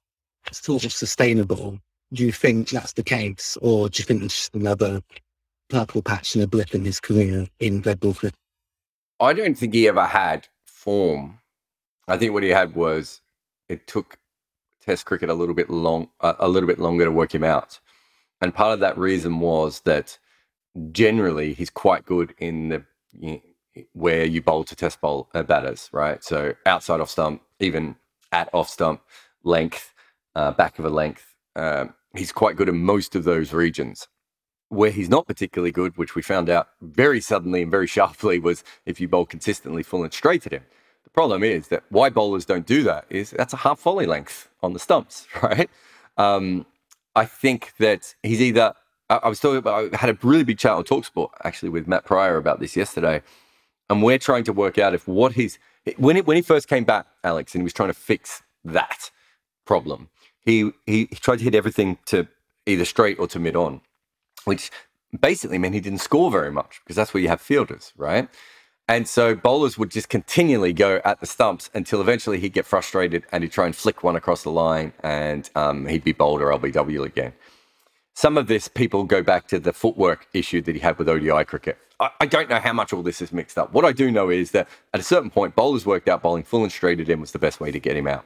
[0.51, 1.79] sort of sustainable.
[2.11, 5.01] Do you think that's the case, or do you think it's just another
[5.69, 8.33] purple patch and a blip in his career in red cricket?
[9.19, 11.39] I don't think he ever had form.
[12.09, 13.21] I think what he had was
[13.67, 14.17] it took
[14.81, 17.79] Test cricket a little bit long, a, little bit longer to work him out,
[18.41, 20.17] and part of that reason was that
[20.91, 25.43] generally he's quite good in the you know, where you bowl to Test bowl uh,
[25.43, 26.23] batters, right?
[26.23, 27.97] So outside off stump, even
[28.31, 29.01] at off stump
[29.43, 29.93] length,
[30.35, 34.07] uh, back of a length, um, he's quite good in most of those regions.
[34.69, 38.63] Where he's not particularly good, which we found out very suddenly and very sharply, was
[38.85, 40.63] if you bowl consistently full and straight at him.
[41.09, 44.49] The problem is that why bowlers don't do that is that's a half volley length
[44.61, 45.69] on the stumps, right?
[46.17, 46.65] Um,
[47.15, 48.73] I think that he's either.
[49.09, 49.93] I, I was talking about.
[49.93, 53.21] I had a really big chat on Talksport actually with Matt Prior about this yesterday,
[53.89, 55.57] and we're trying to work out if what he's
[55.97, 59.09] when he, when he first came back, Alex, and he was trying to fix that
[59.65, 60.09] problem.
[60.41, 62.27] He he, he tried to hit everything to
[62.65, 63.81] either straight or to mid on,
[64.45, 64.69] which
[65.19, 68.29] basically meant he didn't score very much because that's where you have fielders, right?
[68.89, 73.23] And so bowlers would just continually go at the stumps until eventually he'd get frustrated
[73.31, 76.47] and he'd try and flick one across the line and um, he'd be bowled or
[76.47, 77.33] LBW again.
[78.15, 81.45] Some of this people go back to the footwork issue that he had with ODI
[81.45, 81.77] cricket.
[81.99, 83.71] I, I don't know how much all this is mixed up.
[83.73, 86.63] What I do know is that at a certain point, bowlers worked out bowling full
[86.63, 88.25] and straight at him was the best way to get him out.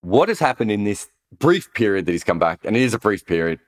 [0.00, 1.06] What has happened in this
[1.38, 3.60] brief period that he's come back, and it is a brief period,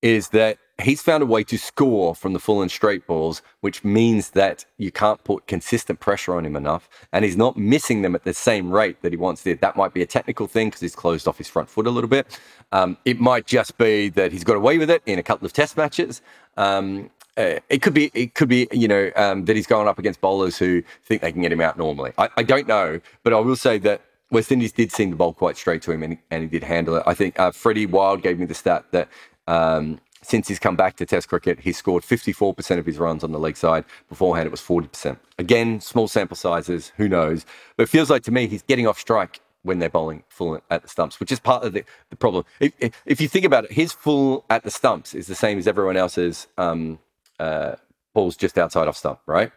[0.00, 3.84] is that he's found a way to score from the full and straight balls, which
[3.84, 8.14] means that you can't put consistent pressure on him enough, and he's not missing them
[8.14, 9.60] at the same rate that he once did.
[9.60, 12.08] That might be a technical thing because he's closed off his front foot a little
[12.08, 12.40] bit.
[12.72, 15.52] Um, it might just be that he's got away with it in a couple of
[15.52, 16.22] test matches.
[16.56, 19.98] Um, uh, it could be, it could be, you know, um, that he's going up
[19.98, 22.12] against bowlers who think they can get him out normally.
[22.18, 25.32] I, I don't know, but I will say that West Indies did seem to bowl
[25.32, 27.02] quite straight to him, and, and he did handle it.
[27.06, 29.08] I think uh, Freddie Wilde gave me the stat that
[29.46, 33.32] um, since he's come back to Test cricket, he's scored 54% of his runs on
[33.32, 33.84] the leg side.
[34.08, 35.18] Beforehand, it was 40%.
[35.38, 37.44] Again, small sample sizes, who knows?
[37.76, 40.82] But it feels like to me he's getting off strike when they're bowling full at
[40.82, 42.44] the stumps, which is part of the, the problem.
[42.60, 42.72] If,
[43.06, 45.96] if, you think about it, his full at the stumps is the same as everyone
[45.96, 46.98] else's um,
[47.40, 47.76] uh,
[48.12, 49.50] balls just outside off stump, right?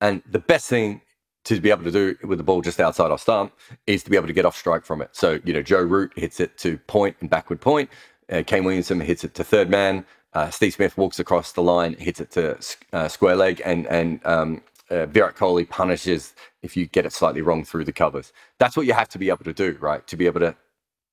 [0.00, 1.00] And the best thing
[1.44, 3.52] to be able to do with the ball just outside off stump
[3.86, 5.10] is to be able to get off strike from it.
[5.12, 7.90] So, you know, Joe Root hits it to point and backward point.
[8.30, 10.04] Uh, Kane Williamson hits it to third man.
[10.32, 12.58] Uh, Steve Smith walks across the line, hits it to
[12.92, 17.42] uh, square leg, and and um, uh, Virat Kohli punishes if you get it slightly
[17.42, 18.32] wrong through the covers.
[18.58, 20.06] That's what you have to be able to do, right?
[20.06, 20.56] To be able to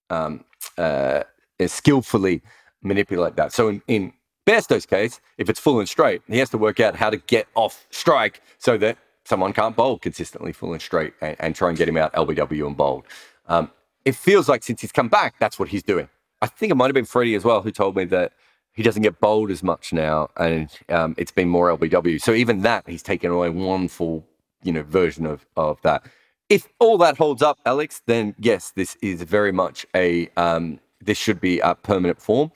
[0.09, 0.43] um,
[0.77, 1.23] uh,
[1.67, 2.41] skillfully
[2.81, 3.53] manipulate that.
[3.53, 4.13] So in, in
[4.45, 7.85] case, if it's full and straight, he has to work out how to get off
[7.91, 11.87] strike so that someone can't bowl consistently full and straight and, and try and get
[11.87, 13.05] him out LBW and bowled.
[13.47, 13.71] Um,
[14.03, 16.09] it feels like since he's come back, that's what he's doing.
[16.41, 18.33] I think it might have been Freddie as well who told me that
[18.73, 22.21] he doesn't get bowled as much now, and um, it's been more LBW.
[22.21, 24.25] So even that, he's taken away one full,
[24.63, 26.05] you know, version of of that.
[26.49, 31.17] If all that holds up, Alex, then yes, this is very much a um, this
[31.17, 32.51] should be a permanent form.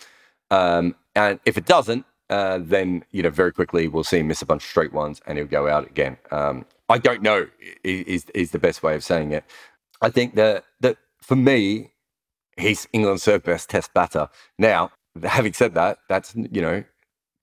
[0.52, 4.42] Um, and if it doesn't, uh, then you know very quickly we'll see him miss
[4.42, 6.18] a bunch of straight ones and he'll go out again.
[6.32, 7.48] Um, I don't know
[7.84, 9.44] is is the best way of saying it.
[10.02, 11.92] I think that that for me,
[12.58, 14.30] he's England's third best Test batter.
[14.58, 14.92] Now,
[15.24, 16.84] having said that, that's you know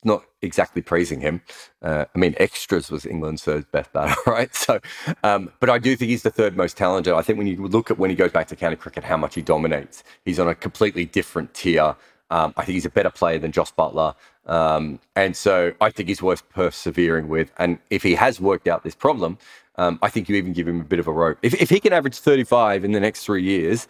[0.05, 1.41] not exactly praising him.
[1.81, 4.53] Uh, I mean, extras was England's third best batter, right?
[4.55, 4.81] So,
[5.23, 7.13] um, but I do think he's the third most talented.
[7.13, 9.35] I think when you look at when he goes back to county cricket, how much
[9.35, 11.97] he dominates, he's on a completely different tier.
[12.31, 14.15] Um, I think he's a better player than Jos Buttler.
[14.47, 17.53] Um, and so I think he's worth persevering with.
[17.59, 19.37] And if he has worked out this problem,
[19.77, 21.39] um, I think you even give him a bit of a rope.
[21.43, 23.87] If, if he can average 35 in the next three years,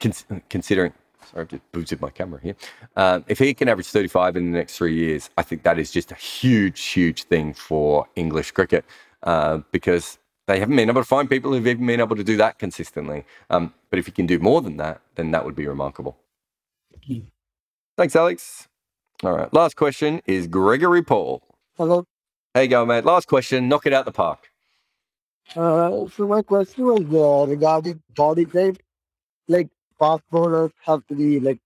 [0.00, 0.92] considering
[1.30, 2.56] sorry, I've just booted my camera here.
[2.96, 5.90] Um, if he can average 35 in the next three years, I think that is
[5.90, 8.84] just a huge, huge thing for English cricket
[9.22, 12.36] uh, because they haven't been able to find people who've even been able to do
[12.38, 13.24] that consistently.
[13.50, 16.16] Um, but if he can do more than that, then that would be remarkable.
[17.96, 18.68] Thanks, Alex.
[19.24, 19.52] All right.
[19.52, 21.42] Last question is Gregory Paul.
[21.76, 22.04] Hello.
[22.54, 23.04] Hey, go, mate.
[23.04, 23.68] Last question.
[23.68, 24.50] Knock it out the park.
[25.56, 28.78] Uh, so my question was uh, regarding body type.
[29.48, 29.68] Like
[29.98, 31.58] fast bowlers have to be like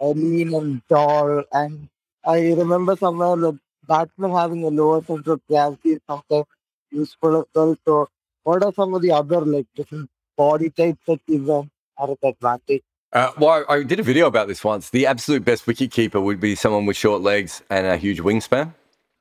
[0.00, 1.44] lean and tall.
[1.52, 1.88] And
[2.24, 6.46] I remember somewhere the batsman having a lower center of gravity is sometimes
[6.90, 7.76] useful as well.
[7.84, 8.08] So,
[8.42, 12.82] what are some of the other like different body types that give them an advantage?
[13.12, 14.90] Uh, well, I did a video about this once.
[14.90, 18.74] The absolute best wicket keeper would be someone with short legs and a huge wingspan.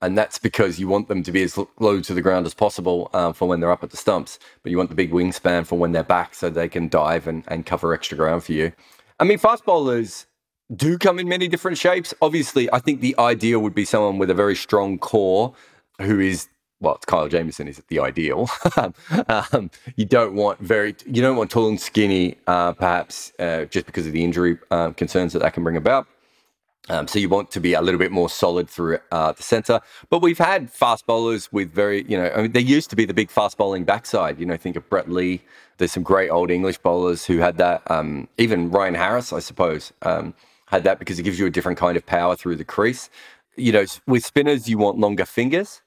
[0.05, 3.09] And that's because you want them to be as low to the ground as possible
[3.13, 5.79] um, for when they're up at the stumps, but you want the big wingspan for
[5.79, 8.71] when they're back so they can dive and, and cover extra ground for you.
[9.19, 10.27] I mean, fast bowlers
[10.75, 12.13] do come in many different shapes.
[12.21, 15.55] Obviously, I think the ideal would be someone with a very strong core
[15.99, 16.49] who is
[16.81, 18.49] well, Kyle Jamieson is the ideal.
[19.27, 23.85] um, you don't want very, you don't want tall and skinny, uh, perhaps uh, just
[23.85, 26.05] because of the injury uh, concerns that that can bring about.
[26.89, 29.81] Um, so you want to be a little bit more solid through uh, the center.
[30.09, 33.05] But we've had fast bowlers with very, you know, I mean, there used to be
[33.05, 34.39] the big fast bowling backside.
[34.39, 35.41] You know, think of Brett Lee.
[35.77, 37.89] There's some great old English bowlers who had that.
[37.89, 40.35] Um, even Ryan Harris, I suppose, um,
[40.67, 43.09] had that because it gives you a different kind of power through the crease.
[43.55, 45.81] You know, with spinners, you want longer fingers.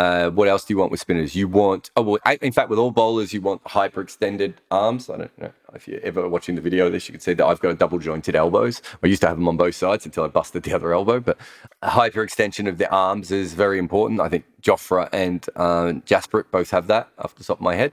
[0.00, 1.36] Uh, what else do you want with spinners?
[1.36, 5.10] You want, oh, well, in fact, with all bowlers, you want hyperextended arms.
[5.10, 7.44] I don't know if you're ever watching the video of this, you can see that
[7.44, 8.80] I've got double jointed elbows.
[9.02, 11.36] I used to have them on both sides until I busted the other elbow, but
[11.82, 14.22] hyperextension of the arms is very important.
[14.22, 17.92] I think Jofra and uh, Jasprit both have that off the top of my head.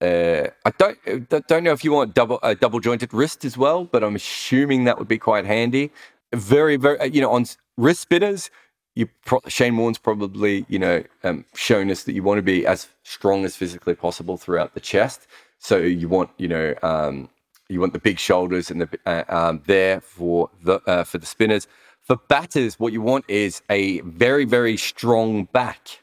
[0.00, 3.86] Uh, I don't don't know if you want double a double jointed wrist as well,
[3.86, 5.90] but I'm assuming that would be quite handy.
[6.32, 8.50] Very, very, you know, on wrist spinners,
[8.94, 12.66] you pro- Shane Warne's probably you know um, shown us that you want to be
[12.66, 15.26] as strong as physically possible throughout the chest.
[15.58, 17.28] So you want you know um,
[17.68, 21.26] you want the big shoulders and the uh, um, there for the uh, for the
[21.26, 21.66] spinners.
[22.02, 26.00] For batters, what you want is a very very strong back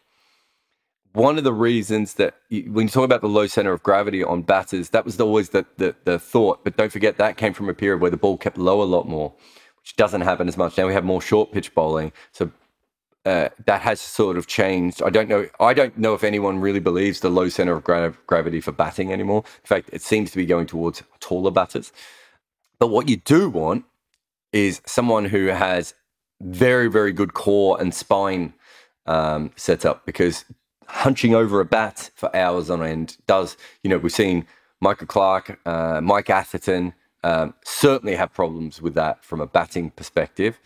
[1.13, 4.23] one of the reasons that you, when you talk about the low center of gravity
[4.23, 6.63] on batters, that was always the, the, the thought.
[6.63, 9.07] But don't forget that came from a period where the ball kept low a lot
[9.07, 9.33] more,
[9.81, 10.87] which doesn't happen as much now.
[10.87, 12.51] We have more short pitch bowling, so
[13.25, 15.01] uh, that has sort of changed.
[15.03, 15.47] I don't know.
[15.59, 19.13] I don't know if anyone really believes the low center of gra- gravity for batting
[19.13, 19.43] anymore.
[19.45, 21.91] In fact, it seems to be going towards taller batters.
[22.79, 23.85] But what you do want
[24.51, 25.93] is someone who has
[26.41, 28.53] very, very good core and spine
[29.05, 30.45] um, setup because
[30.87, 34.47] hunching over a bat for hours on end does, you know, we've seen
[34.79, 36.93] Michael Clarke, uh, Mike Atherton
[37.23, 40.59] um, certainly have problems with that from a batting perspective.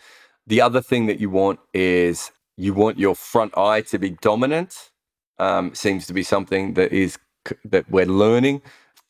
[0.46, 4.90] The other thing that you want is you want your front eye to be dominant.
[5.38, 7.18] Um, seems to be something that is
[7.64, 8.62] that we're learning.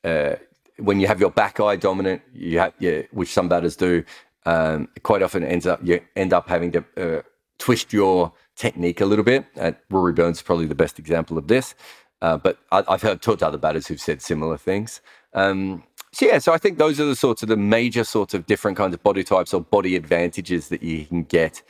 [0.04, 0.36] Uh,
[0.78, 4.04] when you have your back eye dominant, you have yeah, which some batters do.
[4.44, 7.22] Um, quite often ends up you end up having to uh,
[7.58, 9.44] twist your technique a little bit.
[9.58, 11.74] Uh, Rory Burns is probably the best example of this.
[12.22, 15.00] Uh, but I, have heard talked to other batters who've said similar things.
[15.34, 18.46] Um, so yeah, so I think those are the sorts of the major sorts of
[18.46, 21.62] different kinds of body types or body advantages that you can get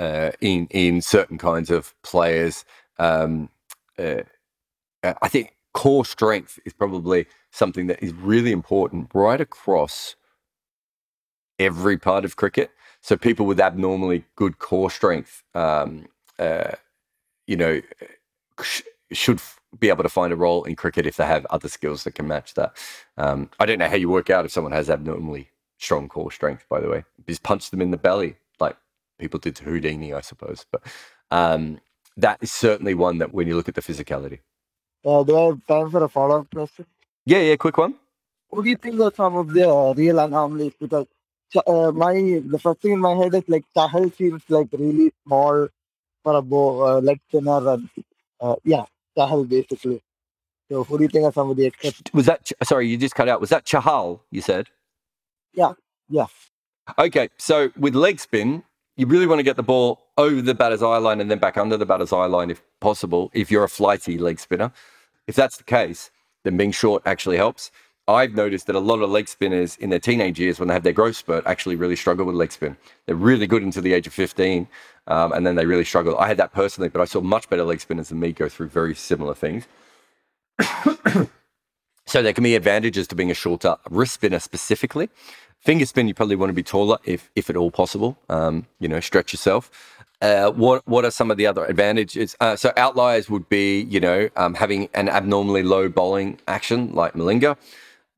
[0.00, 2.64] uh, in in certain kinds of players.
[2.98, 3.50] Um,
[3.98, 4.22] uh,
[5.02, 10.16] I think core strength is probably something that is really important right across
[11.58, 12.70] every part of cricket.
[13.02, 16.06] So people with abnormally good core strength, um,
[16.38, 16.72] uh,
[17.46, 17.82] you know,
[18.62, 18.82] sh-
[19.12, 19.40] should
[19.78, 22.26] be able to find a role in cricket if they have other skills that can
[22.26, 22.76] match that.
[23.18, 26.66] Um, I don't know how you work out if someone has abnormally strong core strength.
[26.70, 28.36] By the way, just punch them in the belly
[29.20, 30.66] people did to Houdini, I suppose.
[30.70, 30.82] But
[31.30, 31.80] um,
[32.16, 34.40] that is certainly one that when you look at the physicality.
[35.04, 36.86] Uh, do I have time for a follow up question?
[37.24, 37.94] Yeah, yeah, quick one.
[38.48, 40.72] What do you think of some of the uh, real anomalies?
[40.78, 41.06] Because
[41.66, 45.68] uh, my the first thing in my head is like Chahal seems like really small
[46.24, 47.88] for a bow, uh, leg spinner, and
[48.40, 48.84] uh, yeah,
[49.16, 50.02] Chahal basically.
[50.70, 52.12] So, who do you think of some of the exceptions?
[52.12, 52.88] Was that sorry?
[52.88, 53.40] You just cut out.
[53.40, 54.20] Was that Chahal?
[54.30, 54.68] You said.
[55.54, 55.72] Yeah.
[56.08, 56.26] Yeah.
[56.98, 58.64] Okay, so with leg spin,
[59.00, 61.56] you really want to get the ball over the batter's eye line and then back
[61.56, 63.30] under the batter's eye line if possible.
[63.32, 64.72] If you're a flighty leg spinner,
[65.26, 66.10] if that's the case,
[66.44, 67.70] then being short actually helps.
[68.06, 70.82] I've noticed that a lot of leg spinners in their teenage years, when they have
[70.82, 72.76] their growth spurt, actually really struggle with leg spin.
[73.06, 74.68] They're really good until the age of 15,
[75.06, 76.18] um, and then they really struggle.
[76.18, 78.68] I had that personally, but I saw much better leg spinners than me go through
[78.68, 79.66] very similar things.
[82.06, 85.08] so there can be advantages to being a shorter wrist spinner specifically.
[85.60, 88.18] Finger spin, you probably want to be taller if, if at all possible.
[88.28, 89.70] Um, you know, stretch yourself.
[90.22, 92.36] Uh, what what are some of the other advantages?
[92.40, 97.14] Uh, so outliers would be, you know, um, having an abnormally low bowling action like
[97.14, 97.56] Malinga.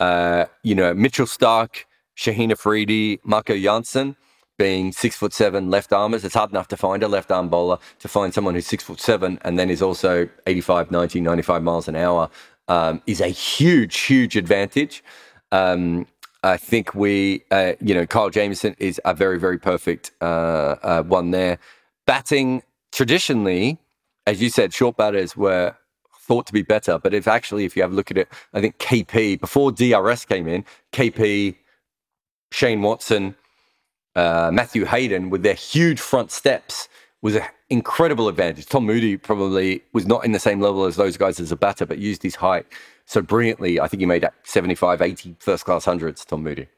[0.00, 1.84] Uh, you know, Mitchell Starc,
[2.16, 4.16] Shaheen Afridi, Marco Jansen
[4.58, 6.24] being six foot seven left armers.
[6.24, 9.00] It's hard enough to find a left arm bowler to find someone who's six foot
[9.00, 12.30] seven and then is also 85, 90, 95 miles an hour
[12.68, 15.02] um, is a huge, huge advantage.
[15.50, 16.06] Um,
[16.42, 21.02] I think we, uh, you know, Kyle Jamieson is a very, very perfect uh, uh,
[21.02, 21.58] one there.
[22.06, 23.78] Batting traditionally,
[24.26, 25.76] as you said, short batters were
[26.18, 26.98] thought to be better.
[26.98, 30.24] But if actually, if you have a look at it, I think KP, before DRS
[30.24, 31.56] came in, KP,
[32.50, 33.36] Shane Watson,
[34.14, 36.88] uh, Matthew Hayden with their huge front steps
[37.22, 38.66] was an incredible advantage.
[38.66, 41.86] Tom Moody probably was not in the same level as those guys as a batter,
[41.86, 42.66] but used his height
[43.06, 43.80] so brilliantly.
[43.80, 46.68] I think he made 75, 80 first class hundreds, Tom Moody.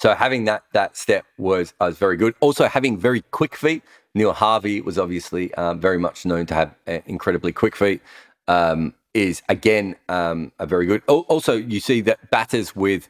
[0.00, 2.34] So having that that step was was very good.
[2.40, 3.82] Also having very quick feet.
[4.14, 8.00] Neil Harvey was obviously um, very much known to have uh, incredibly quick feet
[8.48, 11.02] um, is again um, a very good.
[11.06, 13.08] Also, you see that batters with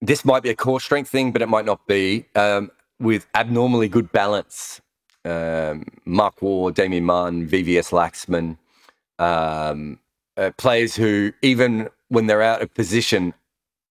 [0.00, 3.88] this might be a core strength thing, but it might not be um, with abnormally
[3.88, 4.80] good balance.
[5.24, 8.56] Um, Mark Waugh, Damien Martyn, VVS Laxman,
[9.22, 9.98] um,
[10.40, 13.34] uh, players who even when they're out of position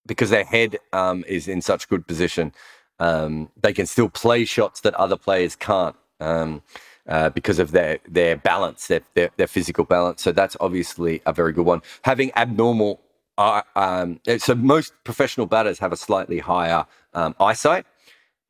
[0.06, 2.52] because their head um, is in such good position,
[3.00, 5.96] they can still play shots that other players can't.
[6.20, 6.62] Um,
[7.08, 10.22] uh, because of their their balance, their, their, their physical balance.
[10.22, 11.82] So that's obviously a very good one.
[12.04, 13.02] Having abnormal,
[13.38, 16.86] uh, um, so most professional batters have a slightly higher
[17.16, 17.88] um, eyesight,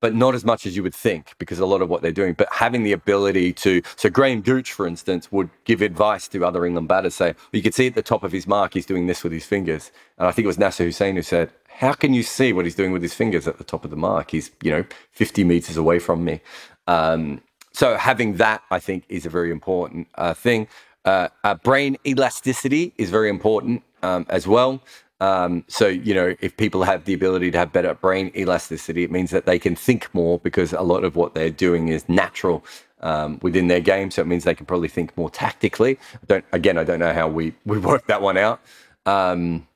[0.02, 2.34] but not as much as you would think because a lot of what they're doing.
[2.34, 6.66] But having the ability to, so Graham Gooch, for instance, would give advice to other
[6.66, 9.08] England batters, say, well, you can see at the top of his mark, he's doing
[9.08, 9.92] this with his fingers.
[10.18, 12.76] And I think it was Nasser Hussain who said, how can you see what he's
[12.76, 14.32] doing with his fingers at the top of the mark?
[14.32, 16.42] He's, you know, 50 meters away from me.
[16.88, 17.42] Um,
[17.72, 20.68] so having that, I think, is a very important uh, thing.
[21.06, 24.82] Uh, uh, brain elasticity is very important um, as well.
[25.22, 29.12] Um, so, you know, if people have the ability to have better brain elasticity, it
[29.12, 32.64] means that they can think more because a lot of what they're doing is natural
[33.02, 34.12] um, within their game.
[34.12, 35.98] So it means they can probably think more tactically.
[36.14, 38.62] I don't again, I don't know how we we work that one out.
[39.06, 39.68] Um,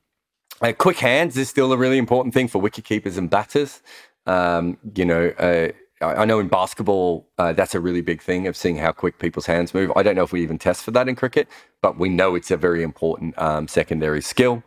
[0.60, 3.82] uh, quick hands is still a really important thing for wicket keepers and batters.
[4.26, 5.68] Um, you know, uh,
[6.00, 9.18] I I know in basketball uh, that's a really big thing of seeing how quick
[9.18, 9.92] people's hands move.
[9.96, 11.48] I don't know if we even test for that in cricket,
[11.82, 14.62] but we know it's a very important um, secondary skill.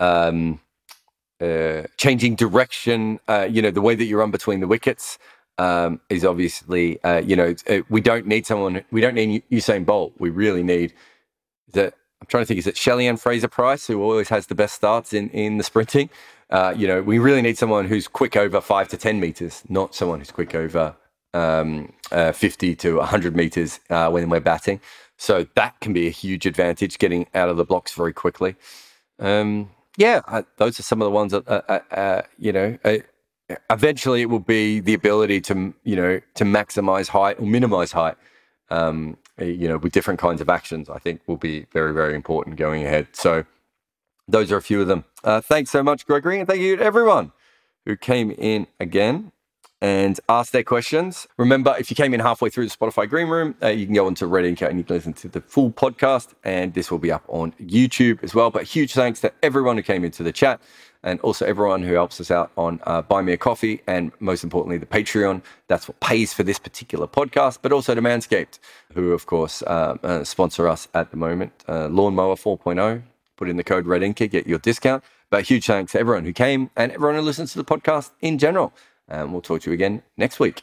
[0.00, 0.60] Um,
[1.40, 5.18] uh, changing direction, uh, you know, the way that you run between the wickets
[5.58, 9.42] um, is obviously, uh, you know, it's- uh, we don't need someone, we don't need
[9.50, 10.14] Usain Bolt.
[10.18, 10.94] We really need
[11.72, 11.86] the,
[12.20, 15.30] I'm trying to think, is it Shelly-Ann Fraser-Pryce who always has the best starts in,
[15.30, 16.10] in the sprinting?
[16.50, 19.94] Uh, you know, we really need someone who's quick over five to 10 meters, not
[19.94, 20.96] someone who's quick over
[21.34, 24.80] um, uh, 50 to 100 meters when we're batting.
[25.18, 28.56] So that can be a huge advantage, getting out of the blocks very quickly.
[29.18, 32.98] Um, yeah, those are some of the ones that, uh, uh, uh, you know, uh,
[33.68, 38.16] eventually it will be the ability to, you know, to maximize height or minimize height.
[38.70, 42.14] Um, uh, you know, with different kinds of actions, I think will be very, very
[42.14, 43.08] important going ahead.
[43.12, 43.44] So
[44.28, 45.04] those are a few of them.
[45.24, 47.32] Uh, thanks so much, Gregory, and thank you to everyone
[47.84, 49.32] who came in again
[49.80, 51.28] and ask their questions.
[51.36, 54.26] Remember, if you came in halfway through the Spotify Greenroom, uh, you can go onto
[54.26, 57.24] Red Ink and you can listen to the full podcast, and this will be up
[57.28, 58.50] on YouTube as well.
[58.50, 60.60] But huge thanks to everyone who came into the chat
[61.04, 64.42] and also everyone who helps us out on uh, Buy Me a Coffee and most
[64.42, 65.42] importantly, the Patreon.
[65.68, 68.58] That's what pays for this particular podcast, but also to Manscaped,
[68.94, 71.52] who, of course, uh, uh, sponsor us at the moment.
[71.68, 73.02] Uh, Lawnmower 4.0.
[73.36, 75.04] Put in the code Red Inker, get your discount.
[75.30, 78.38] But huge thanks to everyone who came and everyone who listens to the podcast in
[78.38, 78.72] general.
[79.08, 80.62] And we'll talk to you again next week.